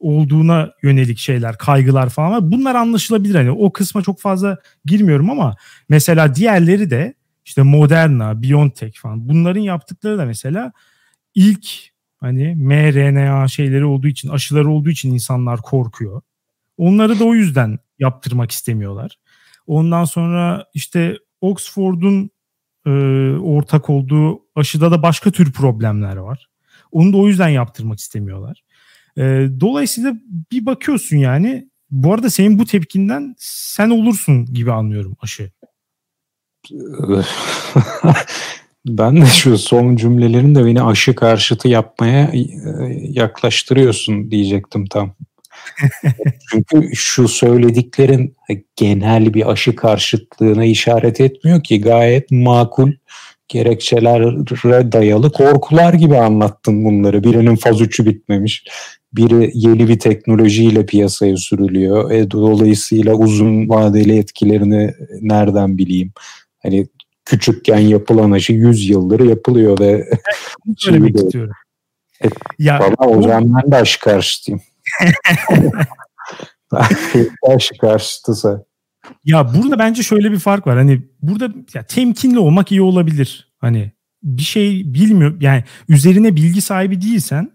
olduğuna 0.00 0.70
yönelik 0.82 1.18
şeyler, 1.18 1.58
kaygılar 1.58 2.08
falan 2.08 2.32
var. 2.32 2.52
Bunlar 2.52 2.74
anlaşılabilir. 2.74 3.34
Hani 3.34 3.50
o 3.50 3.72
kısma 3.72 4.02
çok 4.02 4.20
fazla 4.20 4.58
girmiyorum 4.84 5.30
ama 5.30 5.54
mesela 5.88 6.34
diğerleri 6.34 6.90
de 6.90 7.14
işte 7.44 7.62
Moderna, 7.62 8.42
BioNTech 8.42 8.98
falan 8.98 9.28
bunların 9.28 9.60
yaptıkları 9.60 10.18
da 10.18 10.24
mesela 10.24 10.72
ilk 11.34 11.92
hani 12.16 12.54
mRNA 12.54 13.48
şeyleri 13.48 13.84
olduğu 13.84 14.08
için, 14.08 14.28
aşıları 14.28 14.70
olduğu 14.70 14.90
için 14.90 15.14
insanlar 15.14 15.60
korkuyor. 15.62 16.22
Onları 16.76 17.18
da 17.18 17.24
o 17.24 17.34
yüzden 17.34 17.78
yaptırmak 17.98 18.50
istemiyorlar. 18.50 19.18
Ondan 19.66 20.04
sonra 20.04 20.66
işte 20.74 21.18
Oxford'un 21.40 22.30
e, 22.86 22.90
ortak 23.40 23.90
olduğu 23.90 24.40
aşıda 24.54 24.90
da 24.90 25.02
başka 25.02 25.30
tür 25.30 25.52
problemler 25.52 26.16
var. 26.16 26.48
Onu 26.92 27.12
da 27.12 27.16
o 27.16 27.28
yüzden 27.28 27.48
yaptırmak 27.48 27.98
istemiyorlar. 27.98 28.64
E, 29.16 29.22
dolayısıyla 29.60 30.14
bir 30.52 30.66
bakıyorsun 30.66 31.16
yani 31.16 31.68
bu 31.90 32.14
arada 32.14 32.30
senin 32.30 32.58
bu 32.58 32.64
tepkinden 32.64 33.34
sen 33.38 33.90
olursun 33.90 34.46
gibi 34.46 34.72
anlıyorum 34.72 35.16
aşı. 35.20 35.50
ben 38.86 39.20
de 39.20 39.26
şu 39.26 39.58
son 39.58 39.96
cümlelerin 39.96 40.54
de 40.54 40.64
beni 40.64 40.82
aşı 40.82 41.14
karşıtı 41.14 41.68
yapmaya 41.68 42.30
e, 42.34 42.48
yaklaştırıyorsun 43.00 44.30
diyecektim 44.30 44.86
tam. 44.86 45.14
Çünkü 46.50 46.96
şu 46.96 47.28
söylediklerin 47.28 48.36
genel 48.76 49.34
bir 49.34 49.50
aşı 49.50 49.76
karşıtlığına 49.76 50.64
işaret 50.64 51.20
etmiyor 51.20 51.62
ki 51.62 51.80
gayet 51.80 52.30
makul 52.30 52.92
gerekçelere 53.48 54.92
dayalı 54.92 55.32
korkular 55.32 55.94
gibi 55.94 56.16
anlattın 56.16 56.84
bunları. 56.84 57.24
Birinin 57.24 57.56
faz 57.56 57.80
3'ü 57.80 58.06
bitmemiş. 58.06 58.64
Biri 59.12 59.50
yeni 59.54 59.88
bir 59.88 59.98
teknolojiyle 59.98 60.86
piyasaya 60.86 61.36
sürülüyor. 61.36 62.10
E, 62.10 62.30
dolayısıyla 62.30 63.14
uzun 63.14 63.68
vadeli 63.68 64.18
etkilerini 64.18 64.94
nereden 65.20 65.78
bileyim? 65.78 66.12
Hani 66.62 66.86
küçükken 67.24 67.78
yapılan 67.78 68.30
aşı 68.30 68.52
100 68.52 68.88
yıldır 68.88 69.20
yapılıyor 69.20 69.78
ve 69.80 70.10
söylemek 70.76 71.16
istiyorum. 71.16 71.54
E, 72.24 72.28
ya, 72.58 72.80
baba, 72.80 73.08
o 73.08 73.22
zaman 73.22 73.54
ben 73.54 73.72
de 73.72 73.76
aşı 73.76 74.00
karşıtıyım. 74.00 74.60
aşı 77.48 77.78
karşıtısa. 77.80 78.64
Ya 79.24 79.54
burada 79.54 79.78
bence 79.78 80.02
şöyle 80.02 80.32
bir 80.32 80.38
fark 80.38 80.66
var. 80.66 80.78
Hani 80.78 81.02
burada 81.22 81.54
ya 81.74 81.86
temkinli 81.86 82.38
olmak 82.38 82.72
iyi 82.72 82.82
olabilir. 82.82 83.52
Hani 83.58 83.92
bir 84.22 84.42
şey 84.42 84.94
bilmiyor 84.94 85.40
yani 85.40 85.64
üzerine 85.88 86.36
bilgi 86.36 86.60
sahibi 86.60 87.02
değilsen 87.02 87.50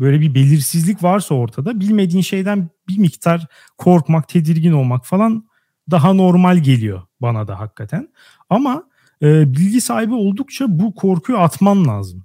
böyle 0.00 0.20
bir 0.20 0.34
belirsizlik 0.34 1.02
varsa 1.02 1.34
ortada 1.34 1.80
bilmediğin 1.80 2.22
şeyden 2.22 2.68
bir 2.88 2.98
miktar 2.98 3.46
korkmak, 3.78 4.28
tedirgin 4.28 4.72
olmak 4.72 5.06
falan 5.06 5.47
daha 5.90 6.12
normal 6.12 6.58
geliyor 6.58 7.02
bana 7.20 7.48
da 7.48 7.60
hakikaten. 7.60 8.08
Ama 8.50 8.84
e, 9.22 9.52
bilgi 9.52 9.80
sahibi 9.80 10.14
oldukça 10.14 10.64
bu 10.68 10.94
korkuyu 10.94 11.38
atman 11.38 11.88
lazım. 11.88 12.24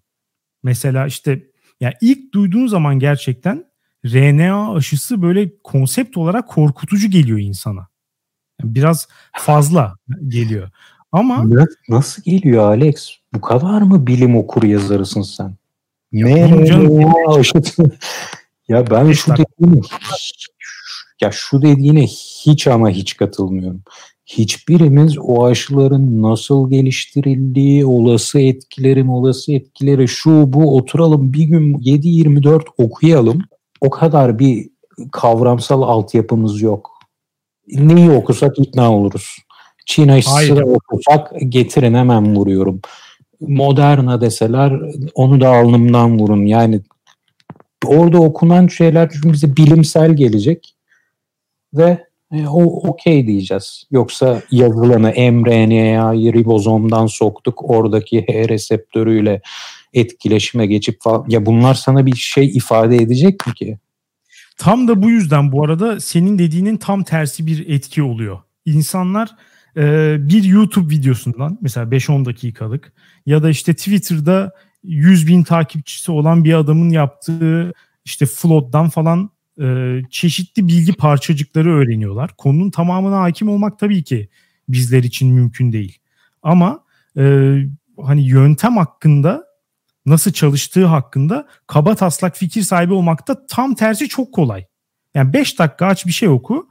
Mesela 0.63 1.07
işte 1.07 1.43
yani 1.79 1.93
ilk 2.01 2.33
duyduğun 2.33 2.67
zaman 2.67 2.99
gerçekten 2.99 3.65
RNA 4.05 4.75
aşısı 4.75 5.21
böyle 5.21 5.51
konsept 5.63 6.17
olarak 6.17 6.47
korkutucu 6.47 7.09
geliyor 7.09 7.39
insana. 7.39 7.87
Yani 8.61 8.75
biraz 8.75 9.07
fazla 9.33 9.95
geliyor. 10.27 10.69
Ama 11.11 11.45
nasıl 11.89 12.23
geliyor 12.23 12.63
Alex? 12.63 13.09
Bu 13.33 13.41
kadar 13.41 13.81
mı 13.81 14.07
bilim 14.07 14.37
okur 14.37 14.63
yazarısın 14.63 15.21
sen? 15.21 15.55
Ne 16.11 16.65
canım, 16.65 17.13
aşısı? 17.27 17.83
ya 18.67 18.91
ben 18.91 19.11
şu 19.11 19.33
ya 21.21 21.29
şu 21.31 21.61
dediğine 21.61 22.03
hiç 22.07 22.67
ama 22.67 22.89
hiç 22.89 23.17
katılmıyorum 23.17 23.83
hiçbirimiz 24.25 25.17
o 25.17 25.45
aşıların 25.45 26.21
nasıl 26.21 26.69
geliştirildiği, 26.69 27.85
olası 27.85 28.39
etkileri, 28.39 29.09
olası 29.09 29.53
etkileri 29.53 30.07
şu 30.07 30.53
bu 30.53 30.77
oturalım 30.77 31.33
bir 31.33 31.43
gün 31.43 31.73
7-24 31.73 32.61
okuyalım. 32.77 33.41
O 33.81 33.89
kadar 33.89 34.39
bir 34.39 34.69
kavramsal 35.11 35.81
altyapımız 35.81 36.61
yok. 36.61 36.91
Neyi 37.67 38.11
okusak 38.11 38.59
ikna 38.59 38.93
oluruz. 38.93 39.37
Çin 39.85 40.07
aşısı 40.07 40.55
okusak 40.65 41.31
getirin 41.49 41.93
hemen 41.93 42.35
vuruyorum. 42.35 42.81
Moderna 43.41 44.21
deseler 44.21 44.73
onu 45.15 45.41
da 45.41 45.49
alnımdan 45.49 46.19
vurun. 46.19 46.45
Yani 46.45 46.81
orada 47.85 48.21
okunan 48.21 48.67
şeyler 48.67 49.09
bize 49.23 49.55
bilimsel 49.55 50.13
gelecek 50.13 50.72
ve 51.73 52.05
e, 52.33 52.47
o 52.47 52.63
okey 52.63 53.27
diyeceğiz. 53.27 53.83
Yoksa 53.91 54.41
yazılanı 54.51 55.31
mRNA'yı 55.31 56.33
ribozomdan 56.33 57.07
soktuk 57.07 57.69
oradaki 57.69 58.25
H 58.27 58.49
reseptörüyle 58.49 59.41
etkileşime 59.93 60.65
geçip 60.65 61.01
falan. 61.01 61.25
Ya 61.27 61.45
bunlar 61.45 61.73
sana 61.73 62.05
bir 62.05 62.15
şey 62.15 62.47
ifade 62.47 62.95
edecek 62.95 63.47
mi 63.47 63.53
ki? 63.53 63.77
Tam 64.57 64.87
da 64.87 65.03
bu 65.03 65.09
yüzden 65.09 65.51
bu 65.51 65.63
arada 65.63 65.99
senin 65.99 66.39
dediğinin 66.39 66.77
tam 66.77 67.03
tersi 67.03 67.47
bir 67.47 67.69
etki 67.69 68.03
oluyor. 68.03 68.39
İnsanlar 68.65 69.35
e, 69.77 70.15
bir 70.19 70.43
YouTube 70.43 70.95
videosundan 70.95 71.57
mesela 71.61 71.85
5-10 71.85 72.25
dakikalık 72.25 72.93
ya 73.25 73.43
da 73.43 73.49
işte 73.49 73.73
Twitter'da 73.73 74.51
100 74.83 75.27
bin 75.27 75.43
takipçisi 75.43 76.11
olan 76.11 76.43
bir 76.43 76.53
adamın 76.53 76.89
yaptığı 76.89 77.73
işte 78.05 78.25
flood'dan 78.25 78.89
falan 78.89 79.29
e, 79.61 80.01
çeşitli 80.09 80.67
bilgi 80.67 80.93
parçacıkları 80.93 81.73
öğreniyorlar. 81.73 82.31
Konunun 82.37 82.71
tamamına 82.71 83.21
hakim 83.21 83.49
olmak 83.49 83.79
tabii 83.79 84.03
ki 84.03 84.29
bizler 84.69 85.03
için 85.03 85.33
mümkün 85.33 85.71
değil. 85.71 85.97
Ama 86.43 86.83
e, 87.17 87.55
hani 88.01 88.27
yöntem 88.27 88.77
hakkında 88.77 89.43
nasıl 90.05 90.31
çalıştığı 90.31 90.85
hakkında 90.85 91.47
kaba 91.67 91.95
taslak 91.95 92.37
fikir 92.37 92.61
sahibi 92.61 92.93
olmakta 92.93 93.45
tam 93.47 93.75
tersi 93.75 94.09
çok 94.09 94.33
kolay. 94.33 94.65
Yani 95.15 95.33
5 95.33 95.59
dakika 95.59 95.85
aç 95.85 96.05
bir 96.05 96.11
şey 96.11 96.29
oku 96.29 96.69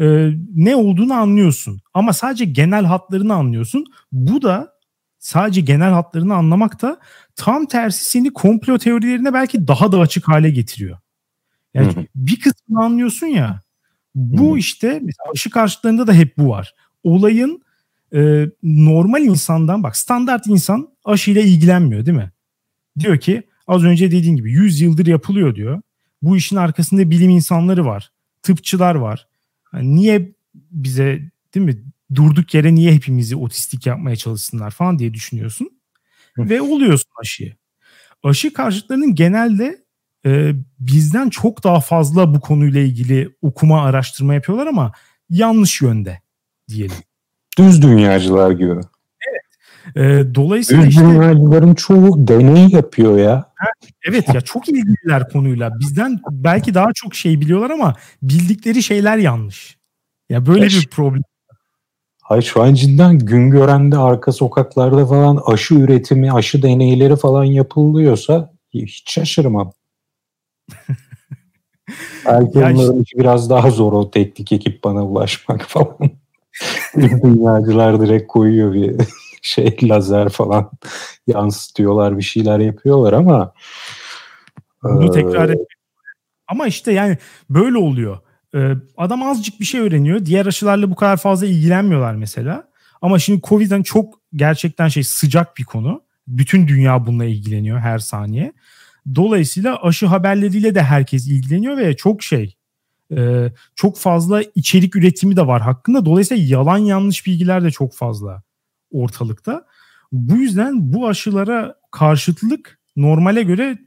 e, 0.00 0.30
ne 0.54 0.76
olduğunu 0.76 1.14
anlıyorsun 1.14 1.80
ama 1.94 2.12
sadece 2.12 2.44
genel 2.44 2.84
hatlarını 2.84 3.34
anlıyorsun. 3.34 3.84
Bu 4.12 4.42
da 4.42 4.72
sadece 5.18 5.60
genel 5.60 5.90
hatlarını 5.90 6.34
anlamak 6.34 6.82
da 6.82 7.00
tam 7.36 7.66
tersi 7.66 8.04
seni 8.04 8.32
komplo 8.32 8.78
teorilerine 8.78 9.32
belki 9.32 9.68
daha 9.68 9.92
da 9.92 10.00
açık 10.00 10.28
hale 10.28 10.50
getiriyor. 10.50 10.98
Yani 11.76 11.94
Hı-hı. 11.94 12.06
bir 12.14 12.40
kısmını 12.40 12.84
anlıyorsun 12.84 13.26
ya. 13.26 13.60
Bu 14.14 14.50
Hı-hı. 14.50 14.58
işte 14.58 15.02
aşı 15.32 15.50
karşıtlarında 15.50 16.06
da 16.06 16.12
hep 16.12 16.38
bu 16.38 16.48
var. 16.48 16.74
Olayın 17.02 17.62
e, 18.14 18.46
normal 18.62 19.22
insandan 19.22 19.82
bak 19.82 19.96
standart 19.96 20.46
insan 20.46 20.88
aşıyla 21.04 21.42
ilgilenmiyor 21.42 22.06
değil 22.06 22.16
mi? 22.16 22.32
Diyor 22.98 23.18
ki 23.18 23.42
az 23.66 23.84
önce 23.84 24.10
dediğin 24.10 24.36
gibi 24.36 24.52
100 24.52 24.80
yıldır 24.80 25.06
yapılıyor 25.06 25.54
diyor. 25.54 25.82
Bu 26.22 26.36
işin 26.36 26.56
arkasında 26.56 27.10
bilim 27.10 27.30
insanları 27.30 27.84
var. 27.84 28.12
Tıpçılar 28.42 28.94
var. 28.94 29.28
Yani 29.74 29.96
niye 29.96 30.32
bize 30.54 31.30
değil 31.54 31.66
mi 31.66 31.76
durduk 32.14 32.54
yere 32.54 32.74
niye 32.74 32.92
hepimizi 32.92 33.36
otistik 33.36 33.86
yapmaya 33.86 34.16
çalışsınlar 34.16 34.70
falan 34.70 34.98
diye 34.98 35.14
düşünüyorsun. 35.14 35.70
Hı. 36.34 36.48
Ve 36.48 36.60
oluyorsun 36.60 37.10
aşıyı. 37.20 37.56
Aşı 38.22 38.52
karşıtlarının 38.52 39.14
genelde 39.14 39.85
e, 40.26 40.52
bizden 40.78 41.28
çok 41.28 41.64
daha 41.64 41.80
fazla 41.80 42.34
bu 42.34 42.40
konuyla 42.40 42.80
ilgili 42.80 43.36
okuma 43.42 43.82
araştırma 43.82 44.34
yapıyorlar 44.34 44.66
ama 44.66 44.92
yanlış 45.30 45.82
yönde 45.82 46.20
diyelim. 46.68 46.96
Düz 47.58 47.82
dünyacılar 47.82 48.50
gibi. 48.50 48.72
Evet. 48.72 49.96
E, 49.96 50.34
dolayısıyla 50.34 50.82
Düz 50.82 50.88
işte, 50.88 51.04
dünyacıların 51.04 51.74
çoğu 51.74 52.28
deney 52.28 52.68
yapıyor 52.68 53.18
ya. 53.18 53.52
Evet 54.08 54.34
ya 54.34 54.40
çok 54.40 54.68
ilgililer 54.68 55.28
konuyla. 55.28 55.80
Bizden 55.80 56.20
belki 56.30 56.74
daha 56.74 56.88
çok 56.94 57.14
şey 57.14 57.40
biliyorlar 57.40 57.70
ama 57.70 57.94
bildikleri 58.22 58.82
şeyler 58.82 59.16
yanlış. 59.16 59.76
Ya 60.28 60.46
böyle 60.46 60.66
Eş. 60.66 60.80
bir 60.80 60.88
problem. 60.90 61.22
Hayır 62.22 62.42
şu 62.42 62.62
an 62.62 62.74
cidden 62.74 63.18
gün 63.18 63.50
görende 63.50 63.98
arka 63.98 64.32
sokaklarda 64.32 65.06
falan 65.06 65.40
aşı 65.46 65.74
üretimi, 65.74 66.32
aşı 66.32 66.62
deneyleri 66.62 67.16
falan 67.16 67.44
yapılıyorsa 67.44 68.52
hiç 68.74 69.10
şaşırmam. 69.10 69.72
Belki 72.26 72.58
ya 72.58 72.72
onların 72.72 73.02
işte, 73.02 73.18
biraz 73.18 73.50
daha 73.50 73.70
zor 73.70 73.92
o 73.92 74.10
teknik 74.10 74.52
ekip 74.52 74.84
bana 74.84 75.06
ulaşmak 75.06 75.62
falan. 75.68 75.96
Dünyacılar 76.96 78.00
direkt 78.00 78.28
koyuyor 78.28 78.72
bir 78.72 78.96
şey 79.42 79.78
lazer 79.82 80.28
falan 80.28 80.70
yansıtıyorlar 81.26 82.18
bir 82.18 82.22
şeyler 82.22 82.58
yapıyorlar 82.58 83.12
ama 83.12 83.52
bunu 84.82 85.10
tekrar 85.10 85.48
et. 85.48 85.60
Ama 86.48 86.66
işte 86.66 86.92
yani 86.92 87.18
böyle 87.50 87.78
oluyor. 87.78 88.18
Adam 88.96 89.22
azıcık 89.22 89.60
bir 89.60 89.64
şey 89.64 89.80
öğreniyor. 89.80 90.26
Diğer 90.26 90.46
aşılarla 90.46 90.90
bu 90.90 90.94
kadar 90.94 91.16
fazla 91.16 91.46
ilgilenmiyorlar 91.46 92.14
mesela. 92.14 92.68
Ama 93.02 93.18
şimdi 93.18 93.40
Covid'den 93.40 93.82
çok 93.82 94.20
gerçekten 94.34 94.88
şey 94.88 95.02
sıcak 95.02 95.56
bir 95.56 95.64
konu. 95.64 96.02
Bütün 96.28 96.68
dünya 96.68 97.06
bununla 97.06 97.24
ilgileniyor 97.24 97.78
her 97.78 97.98
saniye. 97.98 98.52
Dolayısıyla 99.14 99.82
aşı 99.82 100.06
haberleriyle 100.06 100.74
de 100.74 100.82
herkes 100.82 101.26
ilgileniyor 101.26 101.76
ve 101.76 101.96
çok 101.96 102.22
şey 102.22 102.56
e, 103.16 103.52
çok 103.74 103.98
fazla 103.98 104.42
içerik 104.54 104.96
üretimi 104.96 105.36
de 105.36 105.46
var 105.46 105.62
hakkında. 105.62 106.04
Dolayısıyla 106.04 106.44
yalan 106.46 106.78
yanlış 106.78 107.26
bilgiler 107.26 107.64
de 107.64 107.70
çok 107.70 107.94
fazla 107.94 108.42
ortalıkta. 108.90 109.64
Bu 110.12 110.36
yüzden 110.36 110.92
bu 110.92 111.08
aşılara 111.08 111.74
karşıtlık 111.90 112.78
normale 112.96 113.42
göre 113.42 113.78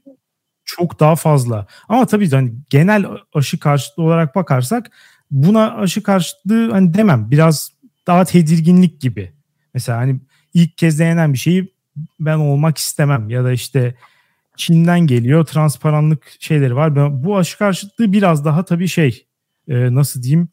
çok 0.66 1.00
daha 1.00 1.16
fazla. 1.16 1.68
Ama 1.90 2.06
tabii 2.06 2.30
hani 2.32 2.54
genel 2.70 3.06
aşı 3.34 3.60
karşıtlığı 3.60 4.04
olarak 4.04 4.36
bakarsak 4.36 4.92
buna 5.32 5.76
aşı 5.76 6.04
karşıtlığı 6.04 6.72
hani 6.72 6.94
demem. 6.94 7.32
Biraz 7.32 7.72
daha 8.08 8.26
tedirginlik 8.26 9.02
gibi. 9.02 9.34
Mesela 9.74 9.98
hani 9.98 10.20
ilk 10.54 10.78
kez 10.78 11.00
denenen 11.00 11.34
bir 11.34 11.38
şeyi 11.38 11.74
ben 12.20 12.38
olmak 12.38 12.78
istemem 12.78 13.30
ya 13.30 13.44
da 13.44 13.52
işte 13.52 13.96
Çin'den 14.60 15.00
geliyor. 15.00 15.46
Transparanlık 15.46 16.32
şeyleri 16.40 16.76
var. 16.76 17.24
Bu 17.24 17.38
aşı 17.38 17.58
karşıtlığı 17.58 18.14
biraz 18.14 18.46
daha 18.46 18.66
tabii 18.66 18.88
şey 18.88 19.28
e, 19.68 19.96
nasıl 19.96 20.24
diyeyim 20.24 20.50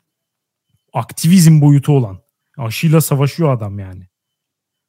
aktivizm 0.93 1.61
boyutu 1.61 1.93
olan. 1.93 2.19
Aşıyla 2.59 3.01
savaşıyor 3.01 3.53
adam 3.53 3.79
yani. 3.79 4.09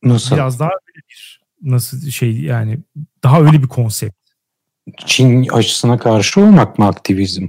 Nasıl? 0.03 0.36
Biraz 0.36 0.60
daha 0.60 0.69
öyle 0.69 1.08
bir 1.10 1.41
nasıl 1.62 2.10
şey 2.10 2.41
yani 2.41 2.80
daha 3.23 3.41
öyle 3.41 3.63
bir 3.63 3.67
konsept. 3.67 4.17
Çin 5.06 5.47
aşısına 5.47 5.97
karşı 5.97 6.41
olmak 6.41 6.80
mı 6.80 6.88
aktivizm? 6.88 7.47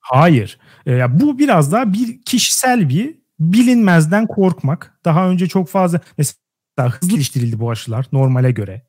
Hayır. 0.00 0.58
E, 0.86 1.20
bu 1.20 1.38
biraz 1.38 1.72
daha 1.72 1.92
bir 1.92 2.22
kişisel 2.22 2.88
bir 2.88 3.14
bilinmezden 3.40 4.26
korkmak. 4.26 4.98
Daha 5.04 5.28
önce 5.28 5.46
çok 5.48 5.68
fazla 5.68 6.00
mesela 6.18 6.90
hızlı 6.90 7.08
geliştirildi 7.14 7.60
bu 7.60 7.70
aşılar 7.70 8.06
normale 8.12 8.50
göre. 8.50 8.82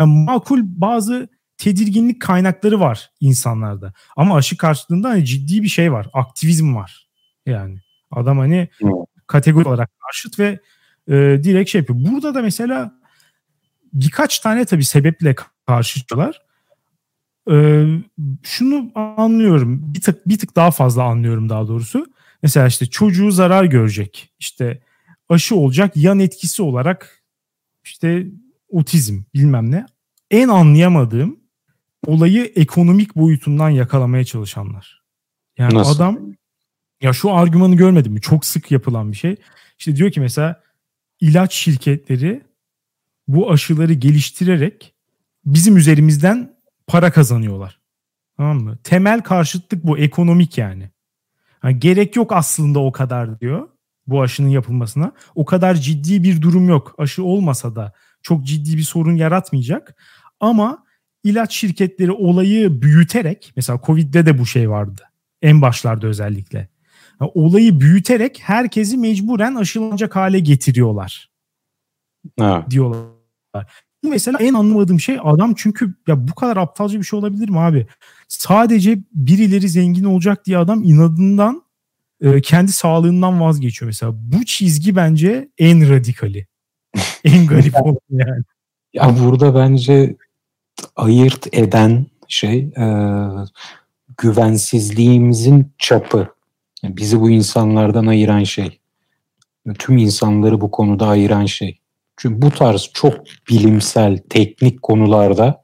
Yani 0.00 0.24
makul 0.24 0.60
bazı 0.64 1.28
tedirginlik 1.56 2.22
kaynakları 2.22 2.80
var 2.80 3.10
insanlarda. 3.20 3.92
Ama 4.16 4.36
aşı 4.36 4.56
karşılığında 4.56 5.08
hani 5.08 5.24
ciddi 5.24 5.62
bir 5.62 5.68
şey 5.68 5.92
var. 5.92 6.08
Aktivizm 6.12 6.74
var. 6.74 7.08
Yani 7.46 7.80
adam 8.10 8.38
hani 8.38 8.68
kategori 9.26 9.68
olarak 9.68 9.90
karşıt 10.06 10.38
ve 10.38 10.60
e, 11.08 11.14
direkt 11.42 11.70
şey 11.70 11.80
yapıyor. 11.80 11.98
Burada 12.12 12.34
da 12.34 12.42
mesela 12.42 12.92
birkaç 13.92 14.38
tane 14.38 14.64
tabii 14.64 14.84
sebeple 14.84 15.34
karşıtlar. 15.66 16.42
E, 17.50 17.84
şunu 18.42 18.90
anlıyorum. 18.94 19.94
Bir 19.94 20.00
tık 20.00 20.28
bir 20.28 20.38
tık 20.38 20.56
daha 20.56 20.70
fazla 20.70 21.04
anlıyorum 21.04 21.48
daha 21.48 21.68
doğrusu. 21.68 22.06
Mesela 22.42 22.66
işte 22.66 22.86
çocuğu 22.86 23.30
zarar 23.30 23.64
görecek. 23.64 24.32
İşte 24.38 24.82
aşı 25.28 25.56
olacak 25.56 25.96
yan 25.96 26.18
etkisi 26.18 26.62
olarak 26.62 27.22
işte 27.84 28.26
otizm 28.68 29.22
bilmem 29.34 29.70
ne. 29.70 29.86
En 30.30 30.48
anlayamadığım 30.48 31.40
olayı 32.06 32.52
ekonomik 32.56 33.16
boyutundan 33.16 33.70
yakalamaya 33.70 34.24
çalışanlar. 34.24 35.02
Yani 35.58 35.74
Nasıl? 35.74 35.96
adam 35.96 36.18
ya 37.02 37.12
şu 37.12 37.32
argümanı 37.32 37.76
görmedim 37.76 38.12
mi? 38.12 38.20
Çok 38.20 38.44
sık 38.44 38.70
yapılan 38.70 39.12
bir 39.12 39.16
şey. 39.16 39.36
İşte 39.78 39.96
diyor 39.96 40.10
ki 40.10 40.20
mesela 40.20 40.62
ilaç 41.20 41.54
şirketleri 41.54 42.42
bu 43.28 43.52
aşıları 43.52 43.92
geliştirerek 43.92 44.94
bizim 45.44 45.76
üzerimizden 45.76 46.56
para 46.86 47.12
kazanıyorlar. 47.12 47.80
Tamam 48.36 48.60
mı? 48.60 48.78
Temel 48.84 49.22
karşıtlık 49.22 49.84
bu 49.86 49.98
ekonomik 49.98 50.58
yani. 50.58 50.90
yani. 51.64 51.80
Gerek 51.80 52.16
yok 52.16 52.32
aslında 52.32 52.78
o 52.78 52.92
kadar 52.92 53.40
diyor 53.40 53.68
bu 54.06 54.22
aşının 54.22 54.48
yapılmasına. 54.48 55.12
O 55.34 55.44
kadar 55.44 55.74
ciddi 55.74 56.22
bir 56.22 56.42
durum 56.42 56.68
yok. 56.68 56.94
Aşı 56.98 57.24
olmasa 57.24 57.76
da 57.76 57.92
çok 58.22 58.44
ciddi 58.44 58.76
bir 58.76 58.82
sorun 58.82 59.16
yaratmayacak. 59.16 59.94
Ama 60.40 60.84
ilaç 61.24 61.54
şirketleri 61.54 62.12
olayı 62.12 62.82
büyüterek 62.82 63.52
mesela 63.56 63.80
Covid'de 63.86 64.26
de 64.26 64.38
bu 64.38 64.46
şey 64.46 64.70
vardı. 64.70 65.02
En 65.42 65.62
başlarda 65.62 66.06
özellikle. 66.06 66.68
Yani 67.20 67.30
olayı 67.34 67.80
büyüterek 67.80 68.40
herkesi 68.42 68.96
mecburen 68.96 69.54
aşılanacak 69.54 70.16
hale 70.16 70.38
getiriyorlar. 70.38 71.30
Ha. 72.38 72.66
Diyorlar. 72.70 73.08
Bu 74.04 74.08
mesela 74.08 74.38
en 74.40 74.54
anlamadığım 74.54 75.00
şey 75.00 75.18
adam 75.24 75.54
çünkü 75.56 75.94
ya 76.06 76.28
bu 76.28 76.34
kadar 76.34 76.56
aptalca 76.56 76.98
bir 76.98 77.04
şey 77.04 77.18
olabilir 77.18 77.48
mi 77.48 77.58
abi? 77.58 77.86
Sadece 78.28 78.98
birileri 79.12 79.68
zengin 79.68 80.04
olacak 80.04 80.46
diye 80.46 80.58
adam 80.58 80.82
inadından 80.82 81.62
e, 82.20 82.40
kendi 82.40 82.72
sağlığından 82.72 83.40
vazgeçiyor 83.40 83.86
mesela. 83.86 84.12
Bu 84.14 84.44
çizgi 84.44 84.96
bence 84.96 85.48
en 85.58 85.90
radikali. 85.90 86.46
en 87.24 87.46
garip 87.46 87.82
olan 87.82 87.98
yani. 88.10 88.42
Ya 88.92 89.16
burada 89.20 89.54
bence 89.54 90.16
ayırt 90.96 91.54
eden 91.54 92.06
şey 92.28 92.58
e, 92.58 92.84
güvensizliğimizin 94.18 95.72
çapı. 95.78 96.28
Yani 96.82 96.96
bizi 96.96 97.20
bu 97.20 97.30
insanlardan 97.30 98.06
ayıran 98.06 98.44
şey. 98.44 98.80
Tüm 99.78 99.96
insanları 99.96 100.60
bu 100.60 100.70
konuda 100.70 101.06
ayıran 101.06 101.46
şey. 101.46 101.80
Çünkü 102.16 102.42
bu 102.42 102.50
tarz 102.50 102.90
çok 102.94 103.14
bilimsel, 103.50 104.18
teknik 104.30 104.82
konularda 104.82 105.62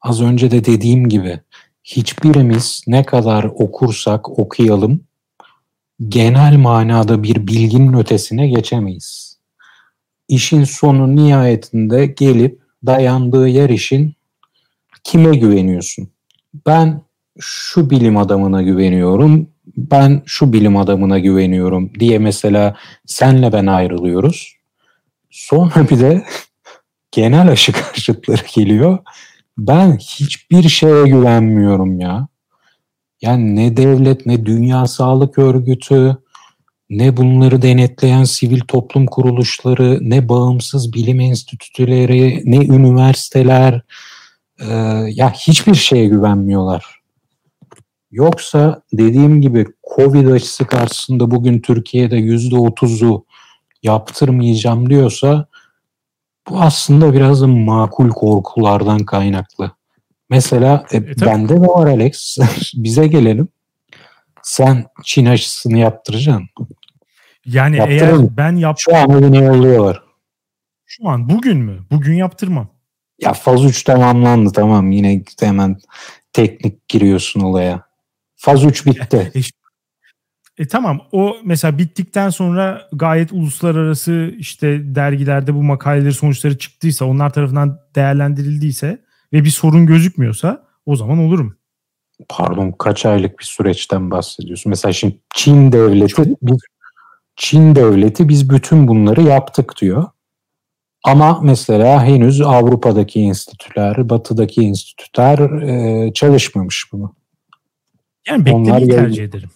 az 0.00 0.22
önce 0.22 0.50
de 0.50 0.64
dediğim 0.64 1.08
gibi 1.08 1.40
hiçbirimiz 1.84 2.82
ne 2.86 3.04
kadar 3.04 3.44
okursak 3.44 4.38
okuyalım 4.38 5.08
genel 6.08 6.56
manada 6.56 7.22
bir 7.22 7.46
bilginin 7.46 7.92
ötesine 7.92 8.48
geçemeyiz. 8.48 9.27
İşin 10.28 10.64
sonu 10.64 11.16
nihayetinde 11.16 12.06
gelip 12.06 12.60
dayandığı 12.86 13.48
yer 13.48 13.70
işin 13.70 14.14
kime 15.04 15.36
güveniyorsun? 15.36 16.08
Ben 16.66 17.02
şu 17.38 17.90
bilim 17.90 18.16
adamına 18.16 18.62
güveniyorum, 18.62 19.48
ben 19.76 20.22
şu 20.26 20.52
bilim 20.52 20.76
adamına 20.76 21.18
güveniyorum 21.18 21.94
diye 22.00 22.18
mesela 22.18 22.76
senle 23.06 23.52
ben 23.52 23.66
ayrılıyoruz. 23.66 24.56
Sonra 25.30 25.88
bir 25.90 26.00
de 26.00 26.24
genel 27.10 27.48
aşı 27.48 27.72
karşıtları 27.72 28.42
geliyor. 28.54 28.98
Ben 29.58 29.96
hiçbir 29.96 30.68
şeye 30.68 31.04
güvenmiyorum 31.04 32.00
ya. 32.00 32.28
Yani 33.22 33.56
ne 33.56 33.76
devlet 33.76 34.26
ne 34.26 34.46
Dünya 34.46 34.86
Sağlık 34.86 35.38
Örgütü 35.38 36.16
ne 36.90 37.16
bunları 37.16 37.62
denetleyen 37.62 38.24
sivil 38.24 38.60
toplum 38.60 39.06
kuruluşları 39.06 39.98
ne 40.00 40.28
bağımsız 40.28 40.92
bilim 40.92 41.20
enstitüleri 41.20 42.42
ne 42.44 42.56
üniversiteler 42.56 43.82
e, 44.60 44.66
ya 45.08 45.32
hiçbir 45.32 45.74
şeye 45.74 46.06
güvenmiyorlar. 46.06 46.98
Yoksa 48.10 48.82
dediğim 48.92 49.40
gibi 49.40 49.66
Covid 49.96 50.26
aşısı 50.26 50.66
karşısında 50.66 51.30
bugün 51.30 51.60
Türkiye'de 51.60 52.16
yüzde 52.16 52.56
otuzu 52.56 53.24
yaptırmayacağım 53.82 54.90
diyorsa 54.90 55.46
bu 56.48 56.60
aslında 56.60 57.12
biraz 57.12 57.42
makul 57.42 58.10
korkulardan 58.10 58.98
kaynaklı. 58.98 59.70
Mesela 60.30 60.84
e, 60.92 60.96
e, 60.96 61.20
bende 61.20 61.56
de 61.56 61.60
var 61.60 61.86
Alex. 61.86 62.38
Bize 62.74 63.06
gelelim. 63.06 63.48
Sen 64.42 64.84
Çin 65.04 65.26
aşısını 65.26 65.78
yaptıracaksın. 65.78 66.48
Yani 67.52 67.76
Yaptıralım. 67.76 68.20
eğer 68.20 68.36
ben 68.36 68.56
yap 68.56 68.76
Şu 68.78 68.96
an 68.96 69.10
evine 69.10 69.44
yolluyorlar. 69.44 70.02
Şu 70.86 71.08
an 71.08 71.28
bugün 71.28 71.58
mü? 71.58 71.78
Bugün 71.90 72.14
yaptırmam. 72.14 72.68
Ya 73.20 73.32
faz 73.32 73.64
3 73.64 73.82
tamamlandı 73.82 74.52
tamam. 74.52 74.90
Yine 74.90 75.22
hemen 75.40 75.76
teknik 76.32 76.88
giriyorsun 76.88 77.40
olaya. 77.40 77.82
Faz 78.36 78.64
3 78.64 78.86
bitti. 78.86 79.32
e, 79.34 79.40
e 80.62 80.66
tamam 80.68 81.00
o 81.12 81.36
mesela 81.44 81.78
bittikten 81.78 82.30
sonra 82.30 82.88
gayet 82.92 83.32
uluslararası 83.32 84.34
işte 84.38 84.94
dergilerde 84.94 85.54
bu 85.54 85.62
makaleleri 85.62 86.12
sonuçları 86.12 86.58
çıktıysa 86.58 87.04
onlar 87.04 87.32
tarafından 87.32 87.80
değerlendirildiyse 87.94 89.02
ve 89.32 89.44
bir 89.44 89.50
sorun 89.50 89.86
gözükmüyorsa 89.86 90.66
o 90.86 90.96
zaman 90.96 91.18
olurum. 91.18 91.58
Pardon 92.28 92.74
kaç 92.78 93.06
aylık 93.06 93.38
bir 93.38 93.44
süreçten 93.44 94.10
bahsediyorsun? 94.10 94.70
Mesela 94.70 94.92
şimdi 94.92 95.18
Çin 95.34 95.72
devleti 95.72 96.34
biz, 96.42 96.58
Çin 97.38 97.74
devleti 97.74 98.28
biz 98.28 98.50
bütün 98.50 98.88
bunları 98.88 99.22
yaptık 99.22 99.74
diyor. 99.80 100.06
Ama 101.04 101.40
mesela 101.42 102.04
henüz 102.04 102.40
Avrupa'daki 102.40 103.20
enstitüler, 103.20 104.10
Batı'daki 104.10 104.60
enstitüler 104.60 105.38
e, 105.62 106.12
çalışmamış 106.12 106.92
bunu. 106.92 107.14
Yani 108.28 108.46
beklemeyi 108.46 108.70
Onlar 108.70 108.80
tercih 108.80 109.24
ederim. 109.24 109.50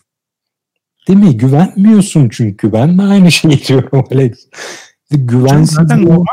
Değil 1.08 1.18
mi? 1.18 1.36
Güvenmiyorsun 1.36 2.28
çünkü. 2.32 2.72
Ben 2.72 2.98
de 2.98 3.02
aynı 3.02 3.32
şeyi 3.32 3.64
diyorum 3.64 4.04
Alex. 4.12 4.48
Güvensizliğim, 5.10 6.24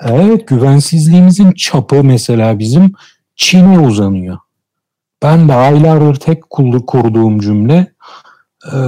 evet, 0.00 0.48
güvensizliğimizin 0.48 1.52
çapı 1.52 2.04
mesela 2.04 2.58
bizim 2.58 2.92
Çin'e 3.36 3.78
uzanıyor. 3.78 4.38
Ben 5.22 5.48
de 5.48 5.54
aylardır 5.54 6.14
tek 6.14 6.50
kurduğum 6.50 7.40
cümle 7.40 7.92
e, 8.72 8.78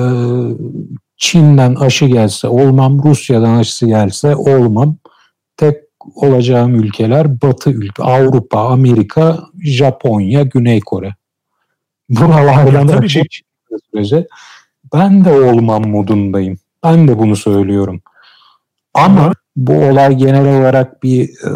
Çin'den 1.16 1.74
aşı 1.74 2.07
gelse 2.07 2.48
olmam, 2.48 3.05
Rusya'dan 3.05 3.55
aşısı 3.55 3.87
gelse 3.87 4.37
olmam. 4.37 4.96
Tek 5.57 5.77
olacağım 6.14 6.74
ülkeler 6.74 7.42
Batı 7.42 7.70
ülke, 7.70 8.03
Avrupa, 8.03 8.61
Amerika, 8.61 9.40
Japonya, 9.62 10.42
Güney 10.42 10.81
Kore. 10.81 11.14
Buralardan 12.09 12.88
ya, 12.88 12.98
aşı 12.98 13.22
sürece 13.90 14.27
ben 14.92 15.24
de 15.24 15.33
olmam 15.33 15.88
modundayım. 15.88 16.59
Ben 16.85 17.09
de 17.09 17.18
bunu 17.18 17.37
söylüyorum. 17.37 18.03
Ama 18.94 19.33
bu 19.57 19.72
olay 19.72 20.16
genel 20.16 20.59
olarak 20.59 21.03
bir 21.03 21.29
e, 21.29 21.50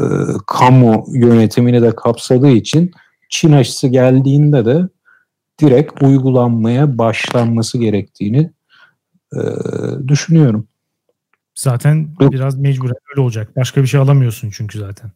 kamu 0.47 1.05
yönetimini 1.09 1.83
de 1.83 1.97
kapsadığı 1.97 2.51
için 2.51 2.91
Çin 3.31 3.53
aşısı 3.53 3.89
geldiğinde 3.89 4.65
de 4.65 4.83
direkt 5.61 6.03
uygulanmaya 6.03 6.99
başlanması 6.99 7.79
gerektiğini 7.79 8.51
e, 9.33 9.41
düşünüyorum. 10.09 10.69
Zaten 11.55 12.17
biraz 12.21 12.59
mecburen 12.59 12.97
öyle 13.11 13.21
olacak. 13.21 13.57
Başka 13.57 13.83
bir 13.83 13.87
şey 13.87 14.01
alamıyorsun 14.01 14.51
çünkü 14.51 14.79
zaten. 14.79 15.11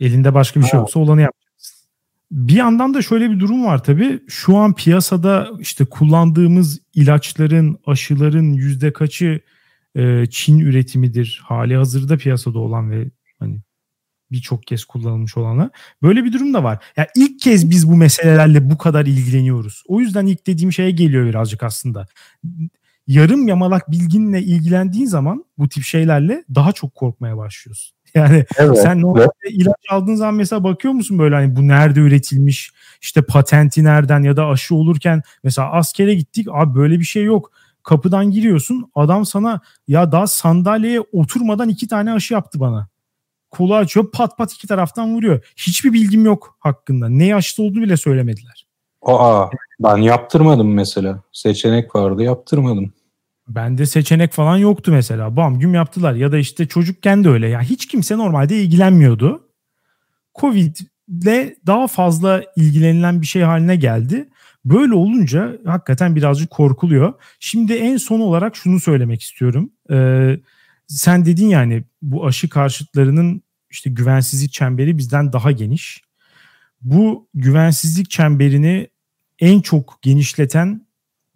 Elinde 0.00 0.34
başka 0.34 0.60
bir 0.60 0.64
şey 0.64 0.80
yoksa 0.80 1.00
olanı 1.00 1.20
yapacaksın. 1.20 1.88
Bir 2.30 2.54
yandan 2.54 2.94
da 2.94 3.02
şöyle 3.02 3.30
bir 3.30 3.40
durum 3.40 3.64
var 3.64 3.84
tabii. 3.84 4.20
Şu 4.28 4.56
an 4.56 4.74
piyasada 4.74 5.50
işte 5.58 5.84
kullandığımız 5.84 6.80
ilaçların, 6.94 7.78
aşıların 7.86 8.52
yüzde 8.52 8.92
kaçı 8.92 9.40
e, 9.94 10.26
Çin 10.30 10.58
üretimidir. 10.58 11.42
Hali 11.44 11.76
hazırda 11.76 12.16
piyasada 12.16 12.58
olan 12.58 12.90
ve 12.90 13.10
hani 13.38 13.60
birçok 14.30 14.66
kez 14.66 14.84
kullanılmış 14.84 15.36
olanlar. 15.36 15.70
Böyle 16.02 16.24
bir 16.24 16.32
durum 16.32 16.54
da 16.54 16.64
var. 16.64 16.72
Ya 16.74 16.80
yani 16.96 17.08
ilk 17.16 17.40
kez 17.40 17.70
biz 17.70 17.88
bu 17.88 17.96
meselelerle 17.96 18.70
bu 18.70 18.78
kadar 18.78 19.06
ilgileniyoruz. 19.06 19.82
O 19.86 20.00
yüzden 20.00 20.26
ilk 20.26 20.46
dediğim 20.46 20.72
şeye 20.72 20.90
geliyor 20.90 21.26
birazcık 21.26 21.62
aslında. 21.62 22.06
Yarım 23.10 23.48
yamalak 23.48 23.90
bilginle 23.90 24.42
ilgilendiğin 24.42 25.06
zaman 25.06 25.44
bu 25.58 25.68
tip 25.68 25.84
şeylerle 25.84 26.44
daha 26.54 26.72
çok 26.72 26.94
korkmaya 26.94 27.36
başlıyorsun. 27.36 27.96
Yani 28.14 28.44
evet, 28.56 28.78
sen 28.82 29.00
normalde 29.00 29.28
evet. 29.44 29.54
ilaç 29.54 29.76
aldığın 29.90 30.14
zaman 30.14 30.34
mesela 30.34 30.64
bakıyor 30.64 30.94
musun 30.94 31.18
böyle 31.18 31.34
hani 31.34 31.56
bu 31.56 31.68
nerede 31.68 32.00
üretilmiş 32.00 32.72
işte 33.02 33.22
patenti 33.22 33.84
nereden 33.84 34.22
ya 34.22 34.36
da 34.36 34.46
aşı 34.46 34.74
olurken 34.74 35.22
mesela 35.44 35.72
askere 35.72 36.14
gittik 36.14 36.46
abi 36.52 36.74
böyle 36.74 36.98
bir 36.98 37.04
şey 37.04 37.24
yok. 37.24 37.52
Kapıdan 37.82 38.30
giriyorsun 38.30 38.90
adam 38.94 39.26
sana 39.26 39.60
ya 39.88 40.12
daha 40.12 40.26
sandalyeye 40.26 41.00
oturmadan 41.00 41.68
iki 41.68 41.88
tane 41.88 42.12
aşı 42.12 42.34
yaptı 42.34 42.60
bana. 42.60 42.88
Kolu 43.50 43.74
açıyor 43.74 44.10
pat 44.10 44.38
pat 44.38 44.52
iki 44.52 44.68
taraftan 44.68 45.14
vuruyor. 45.14 45.52
Hiçbir 45.56 45.92
bilgim 45.92 46.24
yok 46.24 46.56
hakkında. 46.60 47.08
Ne 47.08 47.34
aşısı 47.34 47.62
olduğunu 47.62 47.82
bile 47.82 47.96
söylemediler. 47.96 48.66
Aa 49.02 49.46
ben 49.80 49.96
yaptırmadım 49.96 50.74
mesela. 50.74 51.22
Seçenek 51.32 51.94
vardı 51.94 52.22
yaptırmadım. 52.22 52.92
Bende 53.54 53.86
seçenek 53.86 54.32
falan 54.32 54.56
yoktu 54.56 54.92
mesela. 54.92 55.36
Bam 55.36 55.58
güm 55.58 55.74
yaptılar. 55.74 56.14
Ya 56.14 56.32
da 56.32 56.38
işte 56.38 56.68
çocukken 56.68 57.24
de 57.24 57.28
öyle. 57.28 57.48
Ya 57.48 57.62
hiç 57.62 57.86
kimse 57.86 58.18
normalde 58.18 58.62
ilgilenmiyordu. 58.62 59.48
Covid 60.40 60.76
ile 61.08 61.56
daha 61.66 61.86
fazla 61.86 62.42
ilgilenilen 62.56 63.20
bir 63.20 63.26
şey 63.26 63.42
haline 63.42 63.76
geldi. 63.76 64.28
Böyle 64.64 64.94
olunca 64.94 65.58
hakikaten 65.66 66.16
birazcık 66.16 66.50
korkuluyor. 66.50 67.14
Şimdi 67.40 67.72
en 67.72 67.96
son 67.96 68.20
olarak 68.20 68.56
şunu 68.56 68.80
söylemek 68.80 69.22
istiyorum. 69.22 69.70
Ee, 69.90 70.40
sen 70.86 71.26
dedin 71.26 71.48
yani 71.48 71.84
bu 72.02 72.26
aşı 72.26 72.48
karşıtlarının 72.48 73.42
işte 73.70 73.90
güvensizlik 73.90 74.52
çemberi 74.52 74.98
bizden 74.98 75.32
daha 75.32 75.52
geniş. 75.52 76.02
Bu 76.82 77.28
güvensizlik 77.34 78.10
çemberini 78.10 78.88
en 79.38 79.60
çok 79.60 79.98
genişleten 80.02 80.86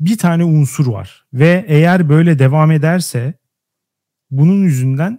bir 0.00 0.18
tane 0.18 0.44
unsur 0.44 0.86
var 0.86 1.26
ve 1.32 1.64
eğer 1.68 2.08
böyle 2.08 2.38
devam 2.38 2.70
ederse 2.70 3.34
bunun 4.30 4.64
yüzünden 4.64 5.18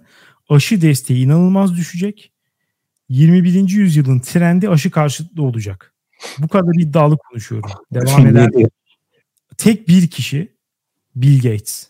aşı 0.49 0.81
desteği 0.81 1.25
inanılmaz 1.25 1.77
düşecek. 1.77 2.31
21. 3.09 3.69
yüzyılın 3.69 4.19
trendi 4.19 4.69
aşı 4.69 4.91
karşıtı 4.91 5.41
olacak. 5.41 5.93
Bu 6.38 6.47
kadar 6.47 6.73
iddialı 6.79 7.17
konuşuyorum. 7.17 7.69
Devam 7.93 8.27
eder. 8.27 8.49
Tek 9.57 9.88
bir 9.88 10.07
kişi 10.07 10.55
Bill 11.15 11.41
Gates. 11.41 11.89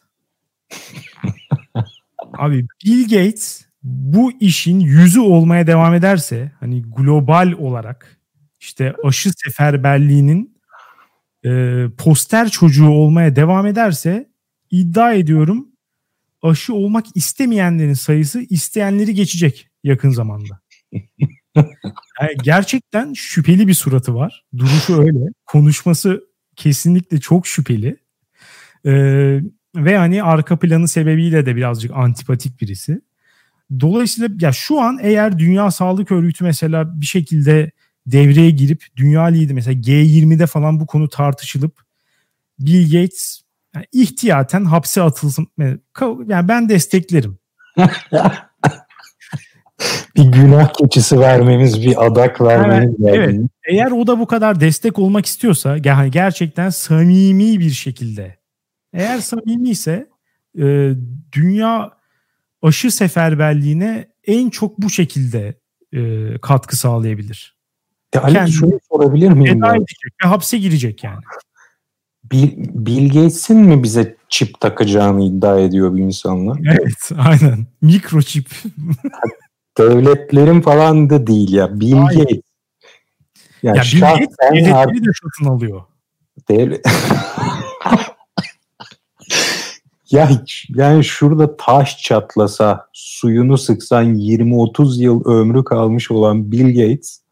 Abi 2.38 2.68
Bill 2.86 3.04
Gates 3.04 3.66
bu 3.84 4.32
işin 4.40 4.80
yüzü 4.80 5.20
olmaya 5.20 5.68
devam 5.68 5.94
ederse 5.94 6.52
hani 6.60 6.82
global 6.82 7.52
olarak 7.52 8.20
işte 8.60 8.94
aşı 9.04 9.32
seferberliğinin 9.38 10.55
e, 11.46 11.84
poster 11.98 12.50
çocuğu 12.50 12.90
olmaya 12.90 13.36
devam 13.36 13.68
ederse 13.68 14.30
iddia 14.72 15.14
ediyorum 15.14 15.68
aşı 16.42 16.74
olmak 16.74 17.06
istemeyenlerin 17.16 17.94
sayısı 17.94 18.42
isteyenleri 18.42 19.14
geçecek 19.14 19.70
yakın 19.84 20.10
zamanda. 20.10 20.60
Yani 22.22 22.36
gerçekten 22.44 23.14
şüpheli 23.14 23.68
bir 23.68 23.74
suratı 23.74 24.16
var. 24.16 24.46
Duruşu 24.58 25.02
öyle. 25.02 25.20
Konuşması 25.46 26.24
kesinlikle 26.56 27.20
çok 27.20 27.48
şüpheli. 27.48 27.98
Ee, 28.86 29.42
ve 29.76 29.98
hani 29.98 30.24
arka 30.24 30.60
planı 30.60 30.88
sebebiyle 30.88 31.46
de 31.46 31.56
birazcık 31.56 31.92
antipatik 31.92 32.62
birisi. 32.62 33.02
Dolayısıyla 33.80 34.30
ya 34.42 34.52
şu 34.52 34.82
an 34.82 35.00
eğer 35.02 35.40
Dünya 35.40 35.72
Sağlık 35.72 36.12
Örgütü 36.12 36.44
mesela 36.44 37.02
bir 37.02 37.06
şekilde 37.06 37.72
devreye 38.08 38.50
girip 38.50 38.86
dünya 38.96 39.24
lideri 39.24 39.54
mesela 39.54 39.80
G20'de 39.80 40.48
falan 40.48 40.80
bu 40.80 40.86
konu 40.86 41.10
tartışılıp 41.10 41.82
Bill 42.60 43.02
Gates 43.02 43.42
yani 43.76 43.86
ihtiyaten 43.92 44.66
hapse 44.66 45.02
atılsın. 45.02 45.48
Yani 46.28 46.48
ben 46.48 46.70
desteklerim. 46.70 47.38
bir 50.18 50.24
günah 50.24 50.74
keçisi 50.74 51.20
vermemiz, 51.20 51.82
bir 51.82 52.06
adak 52.06 52.42
vermemiz. 52.42 52.96
Evet, 53.06 53.18
evet. 53.18 53.40
Eğer 53.70 53.92
o 53.92 54.08
da 54.08 54.20
bu 54.20 54.28
kadar 54.28 54.60
destek 54.60 55.00
olmak 55.00 55.26
istiyorsa 55.26 55.78
yani 55.84 56.12
gerçekten 56.12 56.70
samimi 56.70 57.60
bir 57.60 57.72
şekilde 57.72 58.38
eğer 58.94 59.20
samimi 59.20 59.70
ise 59.70 60.10
e, 60.60 60.92
dünya 61.32 61.92
aşı 62.62 62.92
seferberliğine 62.92 64.08
en 64.28 64.50
çok 64.50 64.78
bu 64.78 64.90
şekilde 64.90 65.60
e, 65.94 66.32
katkı 66.42 66.78
sağlayabilir. 66.78 67.55
Ya 68.16 68.24
Ali 68.24 68.34
Kendi 68.34 68.52
şunu 68.52 68.80
sorabilir 68.92 69.30
miyim? 69.30 69.58
Eda 69.58 69.76
edecek 69.76 69.98
ve 70.24 70.28
hapse 70.28 70.58
girecek 70.58 71.04
yani. 71.04 71.22
Bill, 72.32 72.52
Bill 72.58 73.08
Gates'in 73.08 73.58
mi 73.58 73.84
bize 73.84 74.16
çip 74.30 74.60
takacağını 74.60 75.24
iddia 75.24 75.60
ediyor 75.60 75.92
bu 75.92 76.00
insanlar? 76.00 76.60
Evet 76.66 77.12
aynen. 77.18 77.68
Mikroçip. 77.82 78.50
Devletlerin 79.78 80.62
falan 80.62 81.10
da 81.10 81.28
değil 81.28 81.54
ya. 81.54 81.80
Bill. 81.80 81.96
Gates. 81.96 82.42
Yani 83.64 83.78
ya 83.78 83.84
Bill 83.84 84.02
Gates 84.02 84.36
devletleri 84.42 85.06
de 85.06 85.10
satın 85.24 85.52
alıyor. 85.52 85.82
Devlet... 86.50 86.86
ya 90.12 90.30
yani 90.70 91.04
şurada 91.04 91.58
taş 91.58 92.02
çatlasa, 92.02 92.88
suyunu 92.94 93.58
sıksan 93.58 94.16
20-30 94.16 95.02
yıl 95.02 95.26
ömrü 95.26 95.64
kalmış 95.64 96.12
olan 96.12 96.52
Bill 96.52 96.68
Gates 96.68 97.25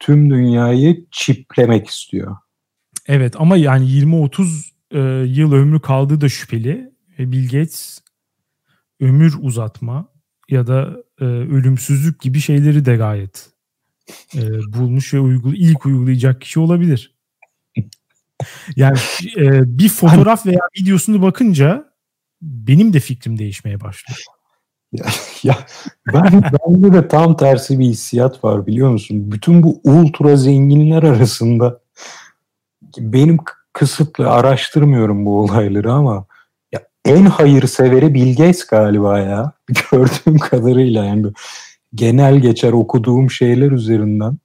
tüm 0.00 0.30
dünyayı 0.30 1.06
çiplemek 1.10 1.86
istiyor. 1.86 2.36
Evet 3.06 3.34
ama 3.38 3.56
yani 3.56 3.86
20-30 3.86 4.70
e, 4.90 4.98
yıl 5.26 5.52
ömrü 5.52 5.80
kaldığı 5.80 6.20
da 6.20 6.28
şüpheli. 6.28 6.90
E, 7.18 7.32
Bill 7.32 7.44
Gates 7.44 8.00
ömür 9.00 9.34
uzatma 9.40 10.08
ya 10.48 10.66
da 10.66 10.96
e, 11.20 11.24
ölümsüzlük 11.24 12.20
gibi 12.20 12.40
şeyleri 12.40 12.84
de 12.84 12.96
gayet 12.96 13.50
e, 14.34 14.40
bulmuş 14.72 15.14
ve 15.14 15.20
uygul 15.20 15.54
ilk 15.54 15.86
uygulayacak 15.86 16.40
kişi 16.40 16.60
olabilir. 16.60 17.14
Yani 18.76 18.98
e, 19.36 19.78
bir 19.78 19.88
fotoğraf 19.88 20.46
veya 20.46 20.60
videosunu 20.80 21.22
bakınca 21.22 21.92
benim 22.42 22.92
de 22.92 23.00
fikrim 23.00 23.38
değişmeye 23.38 23.80
başlıyor. 23.80 24.20
Ya, 24.92 25.06
ya 25.42 25.56
ben 26.12 26.42
bende 26.42 26.92
de 26.92 27.08
tam 27.08 27.36
tersi 27.36 27.78
bir 27.78 27.84
hissiyat 27.84 28.44
var 28.44 28.66
biliyor 28.66 28.90
musun? 28.90 29.32
Bütün 29.32 29.62
bu 29.62 29.80
ultra 29.84 30.36
zenginler 30.36 31.02
arasında 31.02 31.80
benim 32.98 33.38
kısıtlı 33.72 34.30
araştırmıyorum 34.30 35.26
bu 35.26 35.40
olayları 35.40 35.92
ama 35.92 36.26
ya 36.72 36.80
en 37.04 37.24
hayırseveri 37.24 38.14
Bill 38.14 38.36
Gates 38.36 38.66
galiba 38.66 39.18
ya. 39.18 39.52
Gördüğüm 39.90 40.38
kadarıyla 40.38 41.04
yani 41.04 41.26
genel 41.94 42.36
geçer 42.36 42.72
okuduğum 42.72 43.30
şeyler 43.30 43.70
üzerinden 43.70 44.38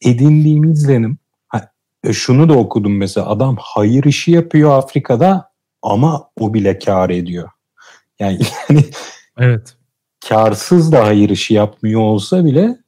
edindiğim 0.00 0.64
izlenim. 0.64 1.18
Ha, 1.48 1.70
e, 2.04 2.12
şunu 2.12 2.48
da 2.48 2.52
okudum 2.52 2.96
mesela 2.96 3.28
adam 3.28 3.56
hayır 3.60 4.04
işi 4.04 4.30
yapıyor 4.30 4.78
Afrika'da 4.78 5.50
ama 5.82 6.28
o 6.40 6.54
bile 6.54 6.78
kar 6.78 7.10
ediyor. 7.10 7.48
Yani, 8.18 8.38
yani 8.68 8.84
evet. 9.38 9.76
karsız 10.28 10.92
da 10.92 11.06
hayır 11.06 11.30
işi 11.30 11.54
yapmıyor 11.54 12.00
olsa 12.00 12.44
bile 12.44 12.78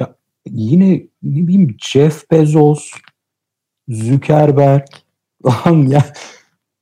ya 0.00 0.16
yine 0.46 0.92
ne 1.22 1.46
bileyim 1.46 1.76
Jeff 1.78 2.30
Bezos 2.30 2.90
Zuckerberg 3.88 4.86
lan 5.44 5.76
ya 5.86 6.04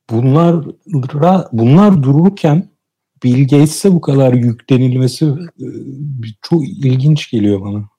bunlar 0.09 0.65
bunlar 1.51 2.03
dururken 2.03 2.73
Bill 3.23 3.41
Gates'e 3.41 3.93
bu 3.93 4.01
kadar 4.01 4.33
yüklenilmesi 4.33 5.25
e, 5.25 5.67
çok 6.41 6.67
ilginç 6.67 7.31
geliyor 7.31 7.61
bana. 7.61 7.89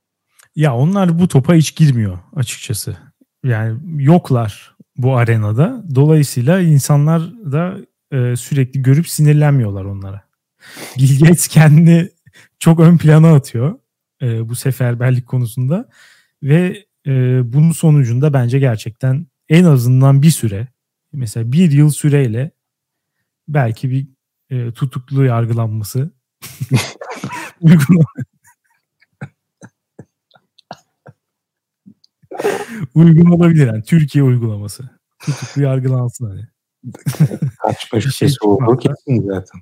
Ya 0.57 0.77
onlar 0.77 1.19
bu 1.19 1.29
topa 1.29 1.55
hiç 1.55 1.77
girmiyor 1.77 2.19
açıkçası. 2.37 2.97
Yani 3.45 3.79
yoklar 4.03 4.77
bu 4.97 5.17
arenada. 5.17 5.85
Dolayısıyla 5.95 6.61
insanlar 6.61 7.23
da 7.53 7.77
e, 8.13 8.37
sürekli 8.37 8.83
görüp 8.83 9.09
sinirlenmiyorlar 9.09 9.85
onlara. 9.85 10.24
Bill 10.99 11.21
Gates 11.21 11.49
kendini 11.49 12.11
çok 12.59 12.81
ön 12.81 12.99
plana 12.99 13.35
atıyor 13.35 13.79
e, 14.23 14.49
bu 14.49 14.55
seferberlik 14.55 15.27
konusunda 15.27 15.89
ve 16.43 16.85
e, 17.07 17.13
bunun 17.53 17.73
sonucunda 17.73 18.33
bence 18.33 18.59
gerçekten 18.59 19.27
en 19.49 19.65
azından 19.65 20.23
bir 20.23 20.31
süre 20.31 20.69
mesela 21.13 21.53
bir 21.53 21.73
yıl 21.73 21.91
süreyle 21.91 22.51
belki 23.49 23.91
bir 23.91 24.07
e, 24.51 24.73
tutuklu 24.73 25.25
yargılanması 25.25 26.11
uygun 27.61 28.05
uygun 32.95 33.31
olabilir 33.31 33.67
yani 33.67 33.83
Türkiye 33.83 34.25
uygulaması. 34.25 34.91
Tutuklu 35.19 35.63
yargılansın 35.63 36.27
hani. 36.27 36.47
Kaçma 37.63 38.01
şüphesi 38.01 38.19
şey 38.19 38.29
olduğu 38.41 38.77
kesin 38.77 39.27
zaten. 39.27 39.61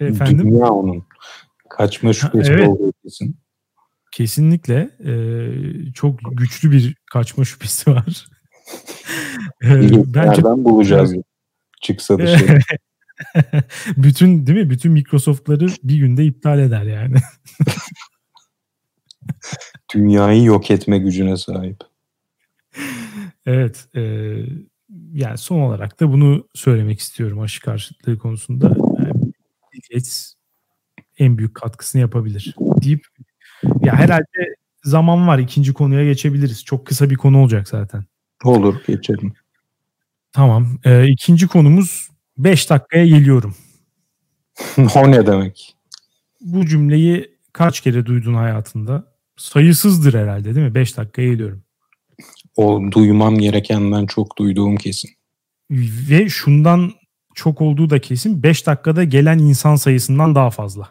Efendim? 0.00 0.50
Dünya 0.50 0.70
onun. 0.70 1.04
Kaçma 1.70 2.12
şüphesi 2.12 2.52
evet. 2.52 2.68
olduğu 2.68 2.92
kesin. 3.02 3.36
Kesinlikle 4.12 4.90
e, 5.04 5.12
çok 5.92 6.20
güçlü 6.32 6.72
bir 6.72 6.96
kaçma 7.12 7.44
şüphesi 7.44 7.90
var. 7.90 8.26
bence 9.62 10.02
nereden 10.14 10.64
bulacağız 10.64 11.14
çıksa 11.80 12.18
dışarı. 12.18 12.58
bütün 13.96 14.46
değil 14.46 14.58
mi? 14.58 14.70
Bütün 14.70 14.92
Microsoft'ları 14.92 15.66
bir 15.82 15.98
günde 15.98 16.24
iptal 16.24 16.58
eder 16.58 16.82
yani. 16.82 17.16
Dünyayı 19.94 20.42
yok 20.42 20.70
etme 20.70 20.98
gücüne 20.98 21.36
sahip. 21.36 21.76
Evet. 23.46 23.88
E, 23.96 24.02
yani 25.12 25.38
son 25.38 25.60
olarak 25.60 26.00
da 26.00 26.12
bunu 26.12 26.48
söylemek 26.54 27.00
istiyorum 27.00 27.40
aşı 27.40 27.60
karşıtlığı 27.60 28.18
konusunda. 28.18 28.76
Gates 29.92 30.34
en 31.18 31.38
büyük 31.38 31.54
katkısını 31.54 32.00
yapabilir 32.00 32.54
deyip 32.82 33.06
ya 33.84 33.96
herhalde 33.96 34.54
zaman 34.84 35.28
var. 35.28 35.38
ikinci 35.38 35.72
konuya 35.72 36.04
geçebiliriz. 36.04 36.64
Çok 36.64 36.86
kısa 36.86 37.10
bir 37.10 37.16
konu 37.16 37.42
olacak 37.42 37.68
zaten. 37.68 38.04
Olur 38.44 38.76
geçelim. 38.86 39.32
Tamam. 40.32 40.78
Ee, 40.84 41.08
ikinci 41.08 41.48
konumuz 41.48 42.08
5 42.38 42.70
dakikaya 42.70 43.06
geliyorum. 43.06 43.54
o 44.94 45.10
ne 45.10 45.26
demek? 45.26 45.76
Bu 46.40 46.66
cümleyi 46.66 47.36
kaç 47.52 47.80
kere 47.80 48.06
duydun 48.06 48.34
hayatında? 48.34 49.10
sayısızdır 49.40 50.14
herhalde 50.14 50.54
değil 50.54 50.66
mi? 50.66 50.74
5 50.74 50.96
dakikaya 50.96 51.28
geliyorum. 51.28 51.62
O 52.56 52.80
duymam 52.92 53.38
gerekenden 53.38 54.06
çok 54.06 54.38
duyduğum 54.38 54.76
kesin. 54.76 55.10
Ve 55.70 56.28
şundan 56.28 56.92
çok 57.40 57.60
olduğu 57.60 57.90
da 57.90 57.98
kesin. 57.98 58.42
5 58.42 58.66
dakikada 58.66 59.04
gelen 59.04 59.38
insan 59.38 59.76
sayısından 59.76 60.34
daha 60.34 60.50
fazla. 60.50 60.88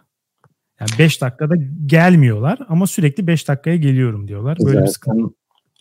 Yani 0.80 0.90
5 1.00 1.22
dakikada 1.22 1.54
gelmiyorlar 1.86 2.60
ama 2.70 2.88
sürekli 2.88 3.28
5 3.28 3.48
dakikaya 3.48 3.76
geliyorum 3.76 4.28
diyorlar. 4.28 4.58
Böyle 4.60 4.70
Zaten 4.70 4.88
bir 4.88 4.92
sıkıntı. 4.92 5.34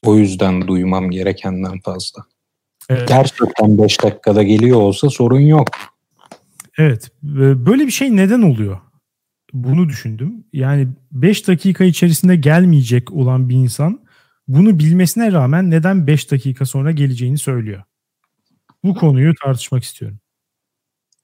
o 0.04 0.16
yüzden 0.16 0.68
duymam 0.68 1.10
gerekenden 1.10 1.80
fazla. 1.80 2.24
Evet. 2.88 3.08
Gerçekten 3.08 3.78
5 3.78 4.02
dakikada 4.02 4.42
geliyor 4.42 4.80
olsa 4.80 5.10
sorun 5.10 5.40
yok. 5.40 5.68
Evet. 6.78 7.10
Böyle 7.66 7.86
bir 7.86 7.90
şey 7.90 8.16
neden 8.16 8.42
oluyor? 8.42 8.78
Bunu 9.52 9.88
düşündüm. 9.88 10.44
Yani 10.52 10.88
5 11.12 11.48
dakika 11.48 11.84
içerisinde 11.84 12.36
gelmeyecek 12.36 13.12
olan 13.12 13.48
bir 13.48 13.54
insan 13.54 14.00
bunu 14.48 14.78
bilmesine 14.78 15.32
rağmen 15.32 15.70
neden 15.70 16.06
5 16.06 16.30
dakika 16.30 16.66
sonra 16.66 16.90
geleceğini 16.92 17.38
söylüyor. 17.38 17.82
Bu 18.84 18.94
konuyu 18.94 19.34
tartışmak 19.44 19.82
istiyorum. 19.82 20.18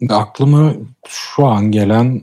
Aklıma 0.08 0.74
şu 1.08 1.46
an 1.46 1.70
gelen 1.70 2.22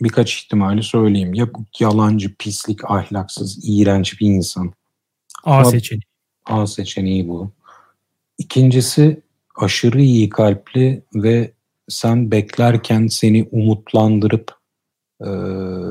birkaç 0.00 0.42
ihtimali 0.42 0.82
söyleyeyim. 0.82 1.34
Ya 1.34 1.54
bu 1.54 1.64
yalancı, 1.80 2.34
pislik, 2.38 2.90
ahlaksız, 2.90 3.58
iğrenç 3.62 4.20
bir 4.20 4.26
insan. 4.26 4.72
A 5.44 5.54
Ama- 5.54 5.70
seçeneği. 5.70 6.02
A 6.46 6.66
seçeneği 6.66 7.28
bu. 7.28 7.50
İkincisi 8.38 9.20
aşırı 9.56 10.00
iyi 10.02 10.28
kalpli 10.28 11.02
ve 11.14 11.52
sen 11.88 12.30
beklerken 12.30 13.06
seni 13.06 13.48
umutlandırıp 13.52 14.58
e, 15.20 15.28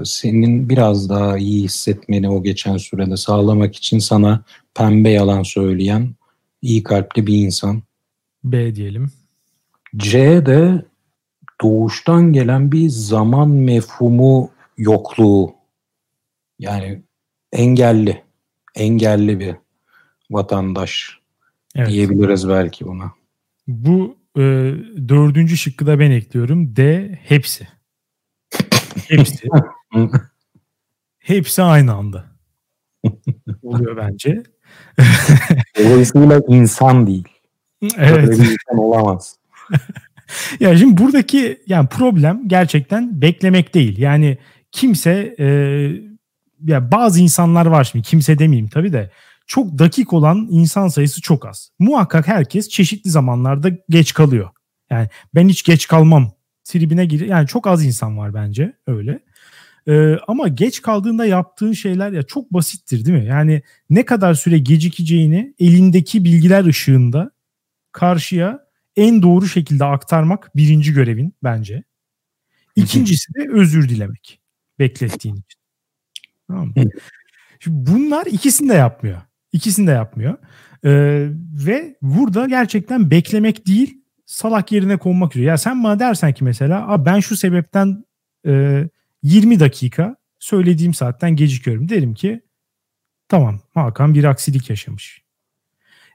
senin 0.05 0.69
biraz 0.69 1.09
daha 1.09 1.37
iyi 1.37 1.63
hissetmeni 1.63 2.29
o 2.29 2.43
geçen 2.43 2.77
sürede 2.77 3.17
sağlamak 3.17 3.75
için 3.75 3.99
sana 3.99 4.43
pembe 4.75 5.09
yalan 5.09 5.43
söyleyen 5.43 6.15
iyi 6.61 6.83
kalpli 6.83 7.27
bir 7.27 7.37
insan. 7.45 7.81
B 8.43 8.75
diyelim. 8.75 9.11
C 9.97 10.45
de 10.45 10.85
doğuştan 11.61 12.33
gelen 12.33 12.71
bir 12.71 12.89
zaman 12.89 13.49
mefhumu 13.49 14.51
yokluğu. 14.77 15.55
Yani 16.59 17.01
engelli, 17.51 18.23
engelli 18.75 19.39
bir 19.39 19.55
vatandaş 20.31 21.19
Evet. 21.75 21.89
diyebiliriz 21.89 22.49
belki 22.49 22.85
buna. 22.85 23.11
Bu 23.67 24.17
e, 24.37 24.41
dördüncü 25.09 25.57
şıkkı 25.57 25.87
da 25.87 25.99
ben 25.99 26.11
ekliyorum. 26.11 26.75
D 26.75 27.09
hepsi. 27.23 27.67
Hepsi. 29.07 29.47
hepsi 31.19 31.63
aynı 31.63 31.93
anda. 31.93 32.25
Oluyor 33.63 33.97
bence. 33.97 34.43
Dolayısıyla 35.77 36.41
insan 36.47 37.07
değil. 37.07 37.27
Evet. 37.81 38.15
Böyle 38.15 38.31
bir 38.31 38.37
insan 38.37 38.77
olamaz. 38.77 39.37
Ya 40.59 40.77
şimdi 40.77 41.01
buradaki 41.01 41.61
yani 41.67 41.87
problem 41.87 42.47
gerçekten 42.47 43.21
beklemek 43.21 43.73
değil. 43.73 43.97
Yani 43.97 44.37
kimse 44.71 45.35
e, 45.39 45.47
ya 46.65 46.91
bazı 46.91 47.19
insanlar 47.19 47.65
var 47.65 47.83
şimdi 47.83 48.05
kimse 48.05 48.39
demeyeyim 48.39 48.67
tabii 48.67 48.93
de 48.93 49.11
çok 49.47 49.79
dakik 49.79 50.13
olan 50.13 50.47
insan 50.51 50.87
sayısı 50.87 51.21
çok 51.21 51.45
az. 51.45 51.71
Muhakkak 51.79 52.27
herkes 52.27 52.69
çeşitli 52.69 53.09
zamanlarda 53.09 53.69
geç 53.89 54.13
kalıyor. 54.13 54.49
Yani 54.89 55.09
ben 55.35 55.49
hiç 55.49 55.63
geç 55.63 55.87
kalmam 55.87 56.31
tribine 56.63 57.05
gir 57.05 57.27
yani 57.27 57.47
çok 57.47 57.67
az 57.67 57.85
insan 57.85 58.17
var 58.17 58.33
bence 58.33 58.73
öyle. 58.87 59.19
E, 59.87 60.15
ama 60.27 60.47
geç 60.47 60.81
kaldığında 60.81 61.25
yaptığın 61.25 61.73
şeyler 61.73 62.11
ya 62.11 62.23
çok 62.23 62.53
basittir 62.53 63.05
değil 63.05 63.17
mi? 63.17 63.25
Yani 63.25 63.61
ne 63.89 64.05
kadar 64.05 64.33
süre 64.33 64.57
gecikeceğini 64.57 65.53
elindeki 65.59 66.23
bilgiler 66.23 66.65
ışığında 66.65 67.31
karşıya 67.91 68.66
en 68.97 69.21
doğru 69.21 69.47
şekilde 69.47 69.85
aktarmak 69.85 70.55
birinci 70.55 70.93
görevin 70.93 71.33
bence. 71.43 71.83
İkincisi 72.75 73.33
de 73.33 73.49
özür 73.51 73.89
dilemek 73.89 74.41
beklettiğin 74.79 75.35
için. 75.35 75.59
Tamam 76.47 76.67
mı? 76.67 76.73
Şimdi 77.59 77.91
bunlar 77.91 78.25
ikisini 78.25 78.69
de 78.69 78.73
yapmıyor. 78.73 79.21
İkisini 79.51 79.87
de 79.87 79.91
yapmıyor. 79.91 80.37
Ee, 80.85 81.27
ve 81.65 81.95
burada 82.01 82.47
gerçekten 82.47 83.11
beklemek 83.11 83.67
değil 83.67 84.01
salak 84.25 84.71
yerine 84.71 84.97
konmak 84.97 85.35
üzere. 85.35 85.47
Ya 85.47 85.57
sen 85.57 85.83
bana 85.83 85.99
dersen 85.99 86.33
ki 86.33 86.43
mesela 86.43 86.87
Aa, 86.87 87.05
ben 87.05 87.19
şu 87.19 87.37
sebepten 87.37 88.05
e, 88.45 88.83
20 89.23 89.59
dakika 89.59 90.15
söylediğim 90.39 90.93
saatten 90.93 91.35
gecikiyorum. 91.35 91.89
Derim 91.89 92.13
ki 92.13 92.41
tamam 93.29 93.61
Hakan 93.73 94.13
bir 94.13 94.23
aksilik 94.23 94.69
yaşamış. 94.69 95.26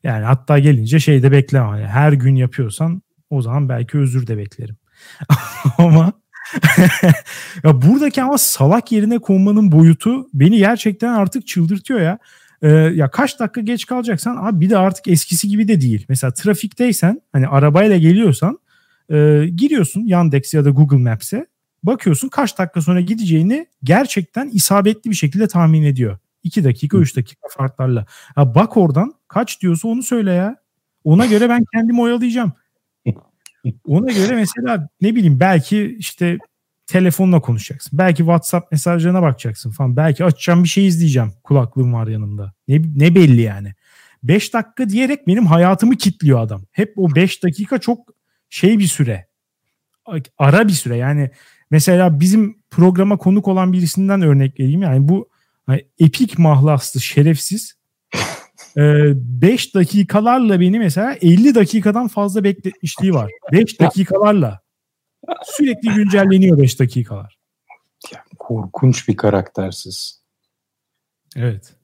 Yani 0.04 0.24
hatta 0.24 0.58
gelince 0.58 1.00
şey 1.00 1.22
de 1.22 1.32
bekleme. 1.32 1.66
Yani 1.66 1.86
her 1.86 2.12
gün 2.12 2.36
yapıyorsan 2.36 3.02
o 3.30 3.42
zaman 3.42 3.68
belki 3.68 3.98
özür 3.98 4.26
de 4.26 4.38
beklerim. 4.38 4.76
ama 5.78 6.12
ya 7.64 7.82
buradaki 7.82 8.22
ama 8.22 8.38
salak 8.38 8.92
yerine 8.92 9.18
konmanın 9.18 9.72
boyutu 9.72 10.26
beni 10.34 10.58
gerçekten 10.58 11.12
artık 11.12 11.46
çıldırtıyor 11.46 12.00
ya. 12.00 12.18
Ee, 12.62 12.68
ya 12.68 13.10
kaç 13.10 13.40
dakika 13.40 13.60
geç 13.60 13.86
kalacaksan 13.86 14.36
abi 14.36 14.60
bir 14.60 14.70
de 14.70 14.78
artık 14.78 15.08
eskisi 15.08 15.48
gibi 15.48 15.68
de 15.68 15.80
değil. 15.80 16.06
Mesela 16.08 16.32
trafikteysen 16.34 17.20
hani 17.32 17.48
arabayla 17.48 17.96
geliyorsan 17.96 18.58
e, 19.10 19.46
giriyorsun 19.56 20.04
Yandex 20.04 20.54
ya 20.54 20.64
da 20.64 20.70
Google 20.70 20.96
Maps'e 20.96 21.46
bakıyorsun 21.82 22.28
kaç 22.28 22.58
dakika 22.58 22.80
sonra 22.80 23.00
gideceğini 23.00 23.66
gerçekten 23.84 24.48
isabetli 24.48 25.10
bir 25.10 25.16
şekilde 25.16 25.48
tahmin 25.48 25.82
ediyor. 25.82 26.18
2 26.42 26.64
dakika 26.64 26.96
3 26.96 27.16
dakika 27.16 27.48
farklarla. 27.50 28.06
Ya 28.36 28.54
bak 28.54 28.76
oradan 28.76 29.14
kaç 29.32 29.60
diyorsa 29.60 29.88
onu 29.88 30.02
söyle 30.02 30.32
ya. 30.32 30.56
Ona 31.04 31.26
göre 31.26 31.48
ben 31.48 31.64
kendimi 31.74 32.00
oyalayacağım. 32.00 32.52
Ona 33.86 34.12
göre 34.12 34.34
mesela 34.34 34.88
ne 35.00 35.14
bileyim 35.14 35.40
belki 35.40 35.96
işte 35.98 36.38
telefonla 36.86 37.40
konuşacaksın. 37.40 37.98
Belki 37.98 38.18
WhatsApp 38.18 38.72
mesajlarına 38.72 39.22
bakacaksın 39.22 39.70
falan. 39.70 39.96
Belki 39.96 40.24
açacağım 40.24 40.64
bir 40.64 40.68
şey 40.68 40.86
izleyeceğim. 40.86 41.32
Kulaklığım 41.44 41.92
var 41.92 42.06
yanımda. 42.06 42.52
Ne, 42.68 42.82
ne 42.96 43.14
belli 43.14 43.40
yani. 43.40 43.74
5 44.22 44.54
dakika 44.54 44.88
diyerek 44.88 45.26
benim 45.26 45.46
hayatımı 45.46 45.96
kitliyor 45.96 46.40
adam. 46.40 46.62
Hep 46.72 46.92
o 46.96 47.14
5 47.14 47.42
dakika 47.42 47.78
çok 47.78 48.08
şey 48.50 48.78
bir 48.78 48.86
süre. 48.86 49.26
Ara 50.38 50.68
bir 50.68 50.72
süre. 50.72 50.96
Yani 50.96 51.30
mesela 51.70 52.20
bizim 52.20 52.58
programa 52.70 53.16
konuk 53.16 53.48
olan 53.48 53.72
birisinden 53.72 54.22
örnek 54.22 54.60
vereyim. 54.60 54.82
Yani 54.82 55.08
bu 55.08 55.28
hani 55.66 55.86
epik 55.98 56.38
mahlaslı 56.38 57.00
şerefsiz 57.00 57.74
5 58.76 59.74
dakikalarla 59.74 60.60
beni 60.60 60.78
mesela 60.78 61.12
50 61.12 61.54
dakikadan 61.54 62.08
fazla 62.08 62.44
bekletmişliği 62.44 63.14
var. 63.14 63.30
5 63.52 63.80
dakikalarla. 63.80 64.60
Sürekli 65.44 65.88
güncelleniyor 65.94 66.58
5 66.58 66.80
dakikalar. 66.80 67.38
Yani 68.12 68.24
korkunç 68.38 69.08
bir 69.08 69.16
karaktersiz. 69.16 70.22
Evet. 71.36 71.74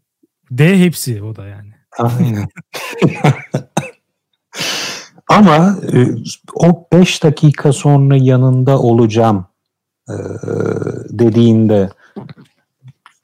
D 0.51 0.79
hepsi 0.79 1.23
o 1.23 1.37
da 1.37 1.47
yani. 1.47 1.73
Aynen. 1.99 2.49
Ama 5.29 5.77
e, 5.93 6.07
o 6.55 6.89
5 6.93 7.23
dakika 7.23 7.73
sonra 7.73 8.17
yanında 8.17 8.79
olacağım 8.79 9.47
e, 10.09 10.15
dediğinde 11.11 11.91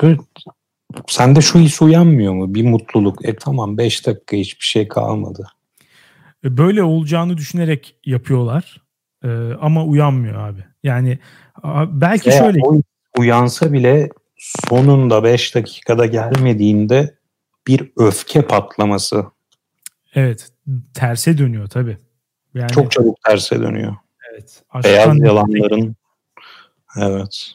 böyle, 0.03 0.19
sende 1.09 1.41
şu 1.41 1.59
his 1.59 1.83
uyanmıyor 1.83 2.35
mu? 2.35 2.55
Bir 2.55 2.65
mutluluk. 2.65 3.29
E 3.29 3.37
tamam 3.37 3.79
5 3.79 4.07
dakika 4.07 4.37
hiçbir 4.37 4.65
şey 4.65 4.89
kalmadı. 4.89 5.47
Böyle 6.45 6.83
olacağını 6.83 7.37
düşünerek 7.37 7.97
yapıyorlar. 8.07 8.83
E, 9.25 9.29
ama 9.61 9.85
uyanmıyor 9.85 10.49
abi. 10.49 10.65
Yani 10.83 11.19
belki 11.89 12.31
Veya 12.31 12.39
şöyle 12.39 12.59
o 12.65 12.81
uyansa 13.19 13.73
bile 13.73 14.09
sonunda 14.37 15.25
5 15.25 15.55
dakikada 15.55 16.07
gelmediğinde 16.07 17.15
bir 17.67 17.93
öfke 17.97 18.43
patlaması. 18.43 19.25
evet 20.15 20.49
terse 20.95 21.39
dönüyor 21.39 21.67
tabii. 21.67 21.99
Yani 22.55 22.71
Çok 22.71 22.93
çabuk 22.93 23.23
terse 23.25 23.61
dönüyor. 23.61 23.97
evet. 24.33 24.63
Beyaz 24.85 25.19
yalanların 25.19 25.97
evet. 26.97 27.55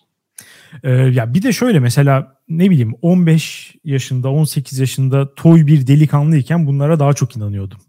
Ee, 0.84 0.92
ya 0.92 1.34
bir 1.34 1.44
de 1.44 1.54
şöyle 1.54 1.80
mesela 1.80 2.36
ne 2.50 2.70
bileyim 2.70 2.96
15 3.02 3.76
yaşında 3.84 4.30
18 4.30 4.80
yaşında 4.80 5.36
toy 5.36 5.68
bir 5.68 5.88
delikanlıyken 5.88 6.68
bunlara 6.68 7.00
daha 7.00 7.14
çok 7.14 7.36
inanıyordum. 7.38 7.80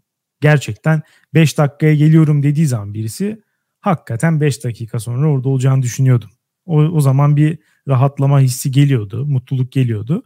Gerçekten 0.41 1.01
5 1.33 1.57
dakikaya 1.57 1.95
geliyorum 1.95 2.43
dediği 2.43 2.67
zaman 2.67 2.93
birisi 2.93 3.41
hakikaten 3.79 4.41
5 4.41 4.63
dakika 4.63 4.99
sonra 4.99 5.31
orada 5.31 5.49
olacağını 5.49 5.81
düşünüyordum. 5.81 6.29
O, 6.65 6.77
o 6.77 7.01
zaman 7.01 7.35
bir 7.35 7.59
rahatlama 7.87 8.39
hissi 8.39 8.71
geliyordu, 8.71 9.25
mutluluk 9.25 9.71
geliyordu. 9.71 10.23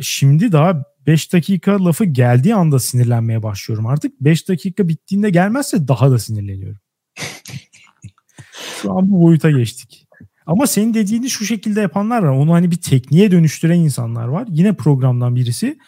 Şimdi 0.00 0.52
daha 0.52 0.84
5 1.06 1.32
dakika 1.32 1.84
lafı 1.84 2.04
geldiği 2.04 2.54
anda 2.54 2.78
sinirlenmeye 2.78 3.42
başlıyorum 3.42 3.86
artık. 3.86 4.20
5 4.20 4.48
dakika 4.48 4.88
bittiğinde 4.88 5.30
gelmezse 5.30 5.88
daha 5.88 6.10
da 6.10 6.18
sinirleniyorum. 6.18 6.80
Şu 8.82 8.92
an 8.92 9.10
bu 9.10 9.22
boyuta 9.22 9.50
geçtik. 9.50 10.06
Ama 10.50 10.66
senin 10.66 10.94
dediğini 10.94 11.30
şu 11.30 11.44
şekilde 11.44 11.80
yapanlar 11.80 12.22
var. 12.22 12.28
Onu 12.28 12.52
hani 12.52 12.70
bir 12.70 12.76
tekniğe 12.76 13.30
dönüştüren 13.30 13.78
insanlar 13.78 14.28
var. 14.28 14.46
Yine 14.50 14.72
programdan 14.72 15.36
birisi 15.36 15.78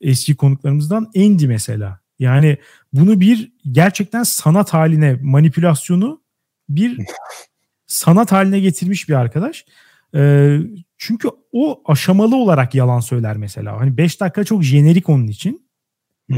eski 0.00 0.36
konuklarımızdan 0.36 1.10
Andy 1.16 1.46
mesela. 1.46 2.00
Yani 2.18 2.56
bunu 2.92 3.20
bir 3.20 3.52
gerçekten 3.72 4.22
sanat 4.22 4.74
haline 4.74 5.18
manipülasyonu 5.22 6.22
bir 6.68 7.00
sanat 7.86 8.32
haline 8.32 8.60
getirmiş 8.60 9.08
bir 9.08 9.14
arkadaş. 9.14 9.64
Ee, 10.14 10.58
çünkü 10.98 11.28
o 11.52 11.82
aşamalı 11.86 12.36
olarak 12.36 12.74
yalan 12.74 13.00
söyler 13.00 13.36
mesela. 13.36 13.80
Hani 13.80 13.96
5 13.96 14.20
dakika 14.20 14.44
çok 14.44 14.62
jenerik 14.62 15.08
onun 15.08 15.26
için. 15.26 15.68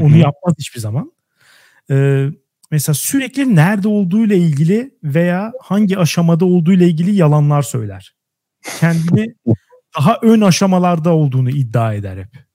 Onu 0.01 0.17
yapmaz 0.17 0.55
hiçbir 0.59 0.79
zaman. 0.79 1.11
Ee, 1.91 2.29
mesela 2.75 2.93
sürekli 2.93 3.55
nerede 3.55 3.87
olduğuyla 3.87 4.35
ilgili 4.35 4.97
veya 5.03 5.53
hangi 5.61 5.97
aşamada 5.97 6.45
olduğuyla 6.45 6.85
ilgili 6.85 7.15
yalanlar 7.15 7.61
söyler. 7.61 8.15
Kendini 8.79 9.35
daha 9.97 10.19
ön 10.21 10.41
aşamalarda 10.41 11.13
olduğunu 11.13 11.49
iddia 11.49 11.93
eder 11.93 12.17
hep 12.17 12.45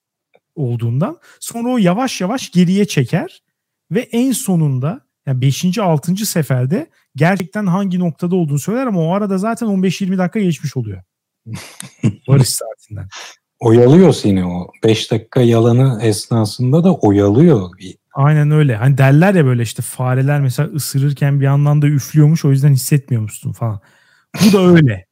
olduğundan. 0.54 1.18
Sonra 1.40 1.68
o 1.68 1.78
yavaş 1.78 2.20
yavaş 2.20 2.50
geriye 2.50 2.84
çeker 2.84 3.42
ve 3.90 4.00
en 4.00 4.32
sonunda 4.32 5.00
yani 5.26 5.40
5. 5.40 5.78
6. 5.78 6.16
seferde 6.16 6.90
gerçekten 7.16 7.66
hangi 7.66 7.98
noktada 7.98 8.36
olduğunu 8.36 8.58
söyler 8.58 8.86
ama 8.86 9.00
o 9.00 9.14
arada 9.14 9.38
zaten 9.38 9.68
15-20 9.68 10.18
dakika 10.18 10.40
geçmiş 10.40 10.76
oluyor. 10.76 11.02
Varış 12.28 12.48
saatinden. 12.48 13.08
Oyalıyor 13.60 14.12
seni 14.12 14.46
o. 14.46 14.70
5 14.84 15.10
dakika 15.10 15.40
yalanı 15.40 16.02
esnasında 16.02 16.84
da 16.84 16.94
oyalıyor. 16.94 17.70
Aynen 18.14 18.50
öyle. 18.50 18.76
Hani 18.76 18.98
derler 18.98 19.34
ya 19.34 19.44
böyle 19.46 19.62
işte 19.62 19.82
fareler 19.82 20.40
mesela 20.40 20.68
ısırırken 20.68 21.40
bir 21.40 21.44
yandan 21.44 21.82
da 21.82 21.86
üflüyormuş 21.86 22.44
o 22.44 22.50
yüzden 22.50 22.72
hissetmiyormuşsun 22.72 23.52
falan. 23.52 23.80
Bu 24.46 24.52
da 24.52 24.60
öyle. 24.66 25.06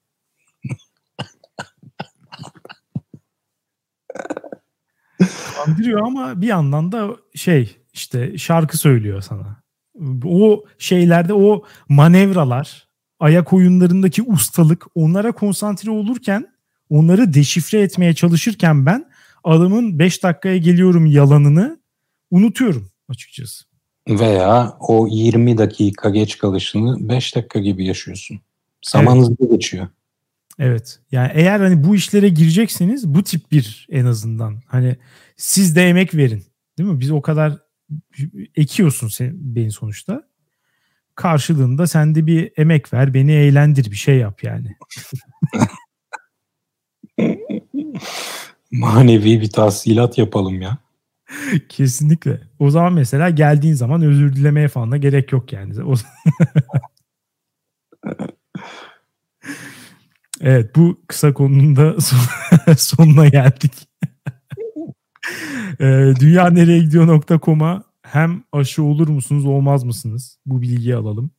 Kandırıyor 5.57 6.07
ama 6.07 6.41
bir 6.43 6.47
yandan 6.47 6.93
da 6.93 7.17
şey 7.35 7.77
işte 7.93 8.39
şarkı 8.39 8.79
söylüyor 8.79 9.21
sana. 9.23 9.63
O 10.25 10.65
şeylerde 10.79 11.35
o 11.35 11.65
manevralar, 11.89 12.89
ayak 13.21 13.53
oyunlarındaki 13.53 14.23
ustalık 14.23 14.87
onlara 14.95 15.33
konsantre 15.33 15.91
olurken 15.91 16.47
onları 16.91 17.35
deşifre 17.35 17.81
etmeye 17.83 18.15
çalışırken 18.15 18.87
ben 18.87 19.11
adamın 19.45 19.99
5 19.99 20.23
dakikaya 20.23 20.57
geliyorum 20.59 21.07
yalanını 21.07 21.81
unutuyorum 22.31 22.91
açıkçası. 23.09 23.65
Veya 24.09 24.77
o 24.81 25.07
20 25.11 25.59
dakika 25.59 26.11
geç 26.11 26.39
kalışını 26.39 27.09
5 27.09 27.37
dakika 27.37 27.59
gibi 27.59 27.87
yaşıyorsun. 27.87 28.41
Zaman 28.83 29.17
evet. 29.17 29.29
hızlı 29.29 29.51
geçiyor. 29.51 29.89
Evet. 30.59 31.01
Yani 31.13 31.31
eğer 31.35 31.61
hani 31.61 31.85
bu 31.85 31.97
işlere 31.97 32.29
girecekseniz 32.29 33.09
bu 33.09 33.23
tip 33.23 33.53
bir 33.53 33.87
en 33.91 34.05
azından. 34.05 34.63
Hani 34.67 34.97
siz 35.37 35.77
de 35.77 35.89
emek 35.89 36.15
verin. 36.15 36.45
Değil 36.79 36.91
mi? 36.91 37.01
Biz 37.01 37.11
o 37.11 37.23
kadar 37.23 37.59
ekiyorsun 38.57 39.09
sen, 39.09 39.33
beni 39.35 39.73
sonuçta. 39.73 40.29
Karşılığında 41.15 41.87
sen 41.87 42.15
de 42.15 42.27
bir 42.27 42.53
emek 42.57 42.93
ver, 42.93 43.15
beni 43.15 43.33
eğlendir, 43.33 43.91
bir 43.91 43.97
şey 43.97 44.19
yap 44.19 44.45
yani. 44.45 44.77
Manevi 48.71 49.41
bir 49.41 49.51
tahsilat 49.51 50.19
yapalım 50.19 50.63
ya. 50.63 50.79
Kesinlikle. 51.69 52.41
O 52.59 52.71
zaman 52.71 52.93
mesela 52.93 53.31
geldiğin 53.31 53.75
zaman 53.75 54.03
özür 54.03 54.37
dilemeye 54.37 54.69
falan 54.69 54.93
da 54.93 54.97
gerek 54.97 55.33
yok 55.33 55.53
yani. 55.53 55.85
O... 55.85 55.95
evet 60.41 60.77
bu 60.77 61.01
kısa 61.09 61.33
konunun 61.35 61.77
da 61.77 61.97
sonuna 62.77 63.29
geldik. 63.29 63.73
Ee, 65.81 66.15
Dünya 66.21 66.51
nereye 66.51 66.79
gidiyor.com'a 66.79 67.83
hem 68.03 68.43
aşı 68.53 68.83
olur 68.83 69.09
musunuz 69.09 69.45
olmaz 69.45 69.85
mısınız? 69.85 70.39
Bu 70.47 70.63
bilgiyi 70.63 70.97
alalım. 70.97 71.31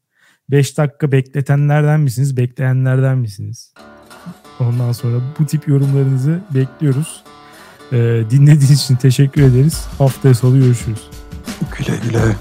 5 0.49 0.77
dakika 0.77 1.11
bekletenlerden 1.11 1.99
misiniz, 1.99 2.37
bekleyenlerden 2.37 3.17
misiniz? 3.17 3.73
Ondan 4.59 4.91
sonra 4.91 5.21
bu 5.39 5.45
tip 5.45 5.67
yorumlarınızı 5.67 6.41
bekliyoruz. 6.55 7.23
Ee, 7.91 8.23
dinlediğiniz 8.29 8.81
için 8.81 8.95
teşekkür 8.95 9.41
ederiz. 9.41 9.85
Haftaya 9.97 10.33
salı 10.35 10.59
görüşürüz. 10.59 10.99
Güle 11.77 11.97
güle. 12.03 12.35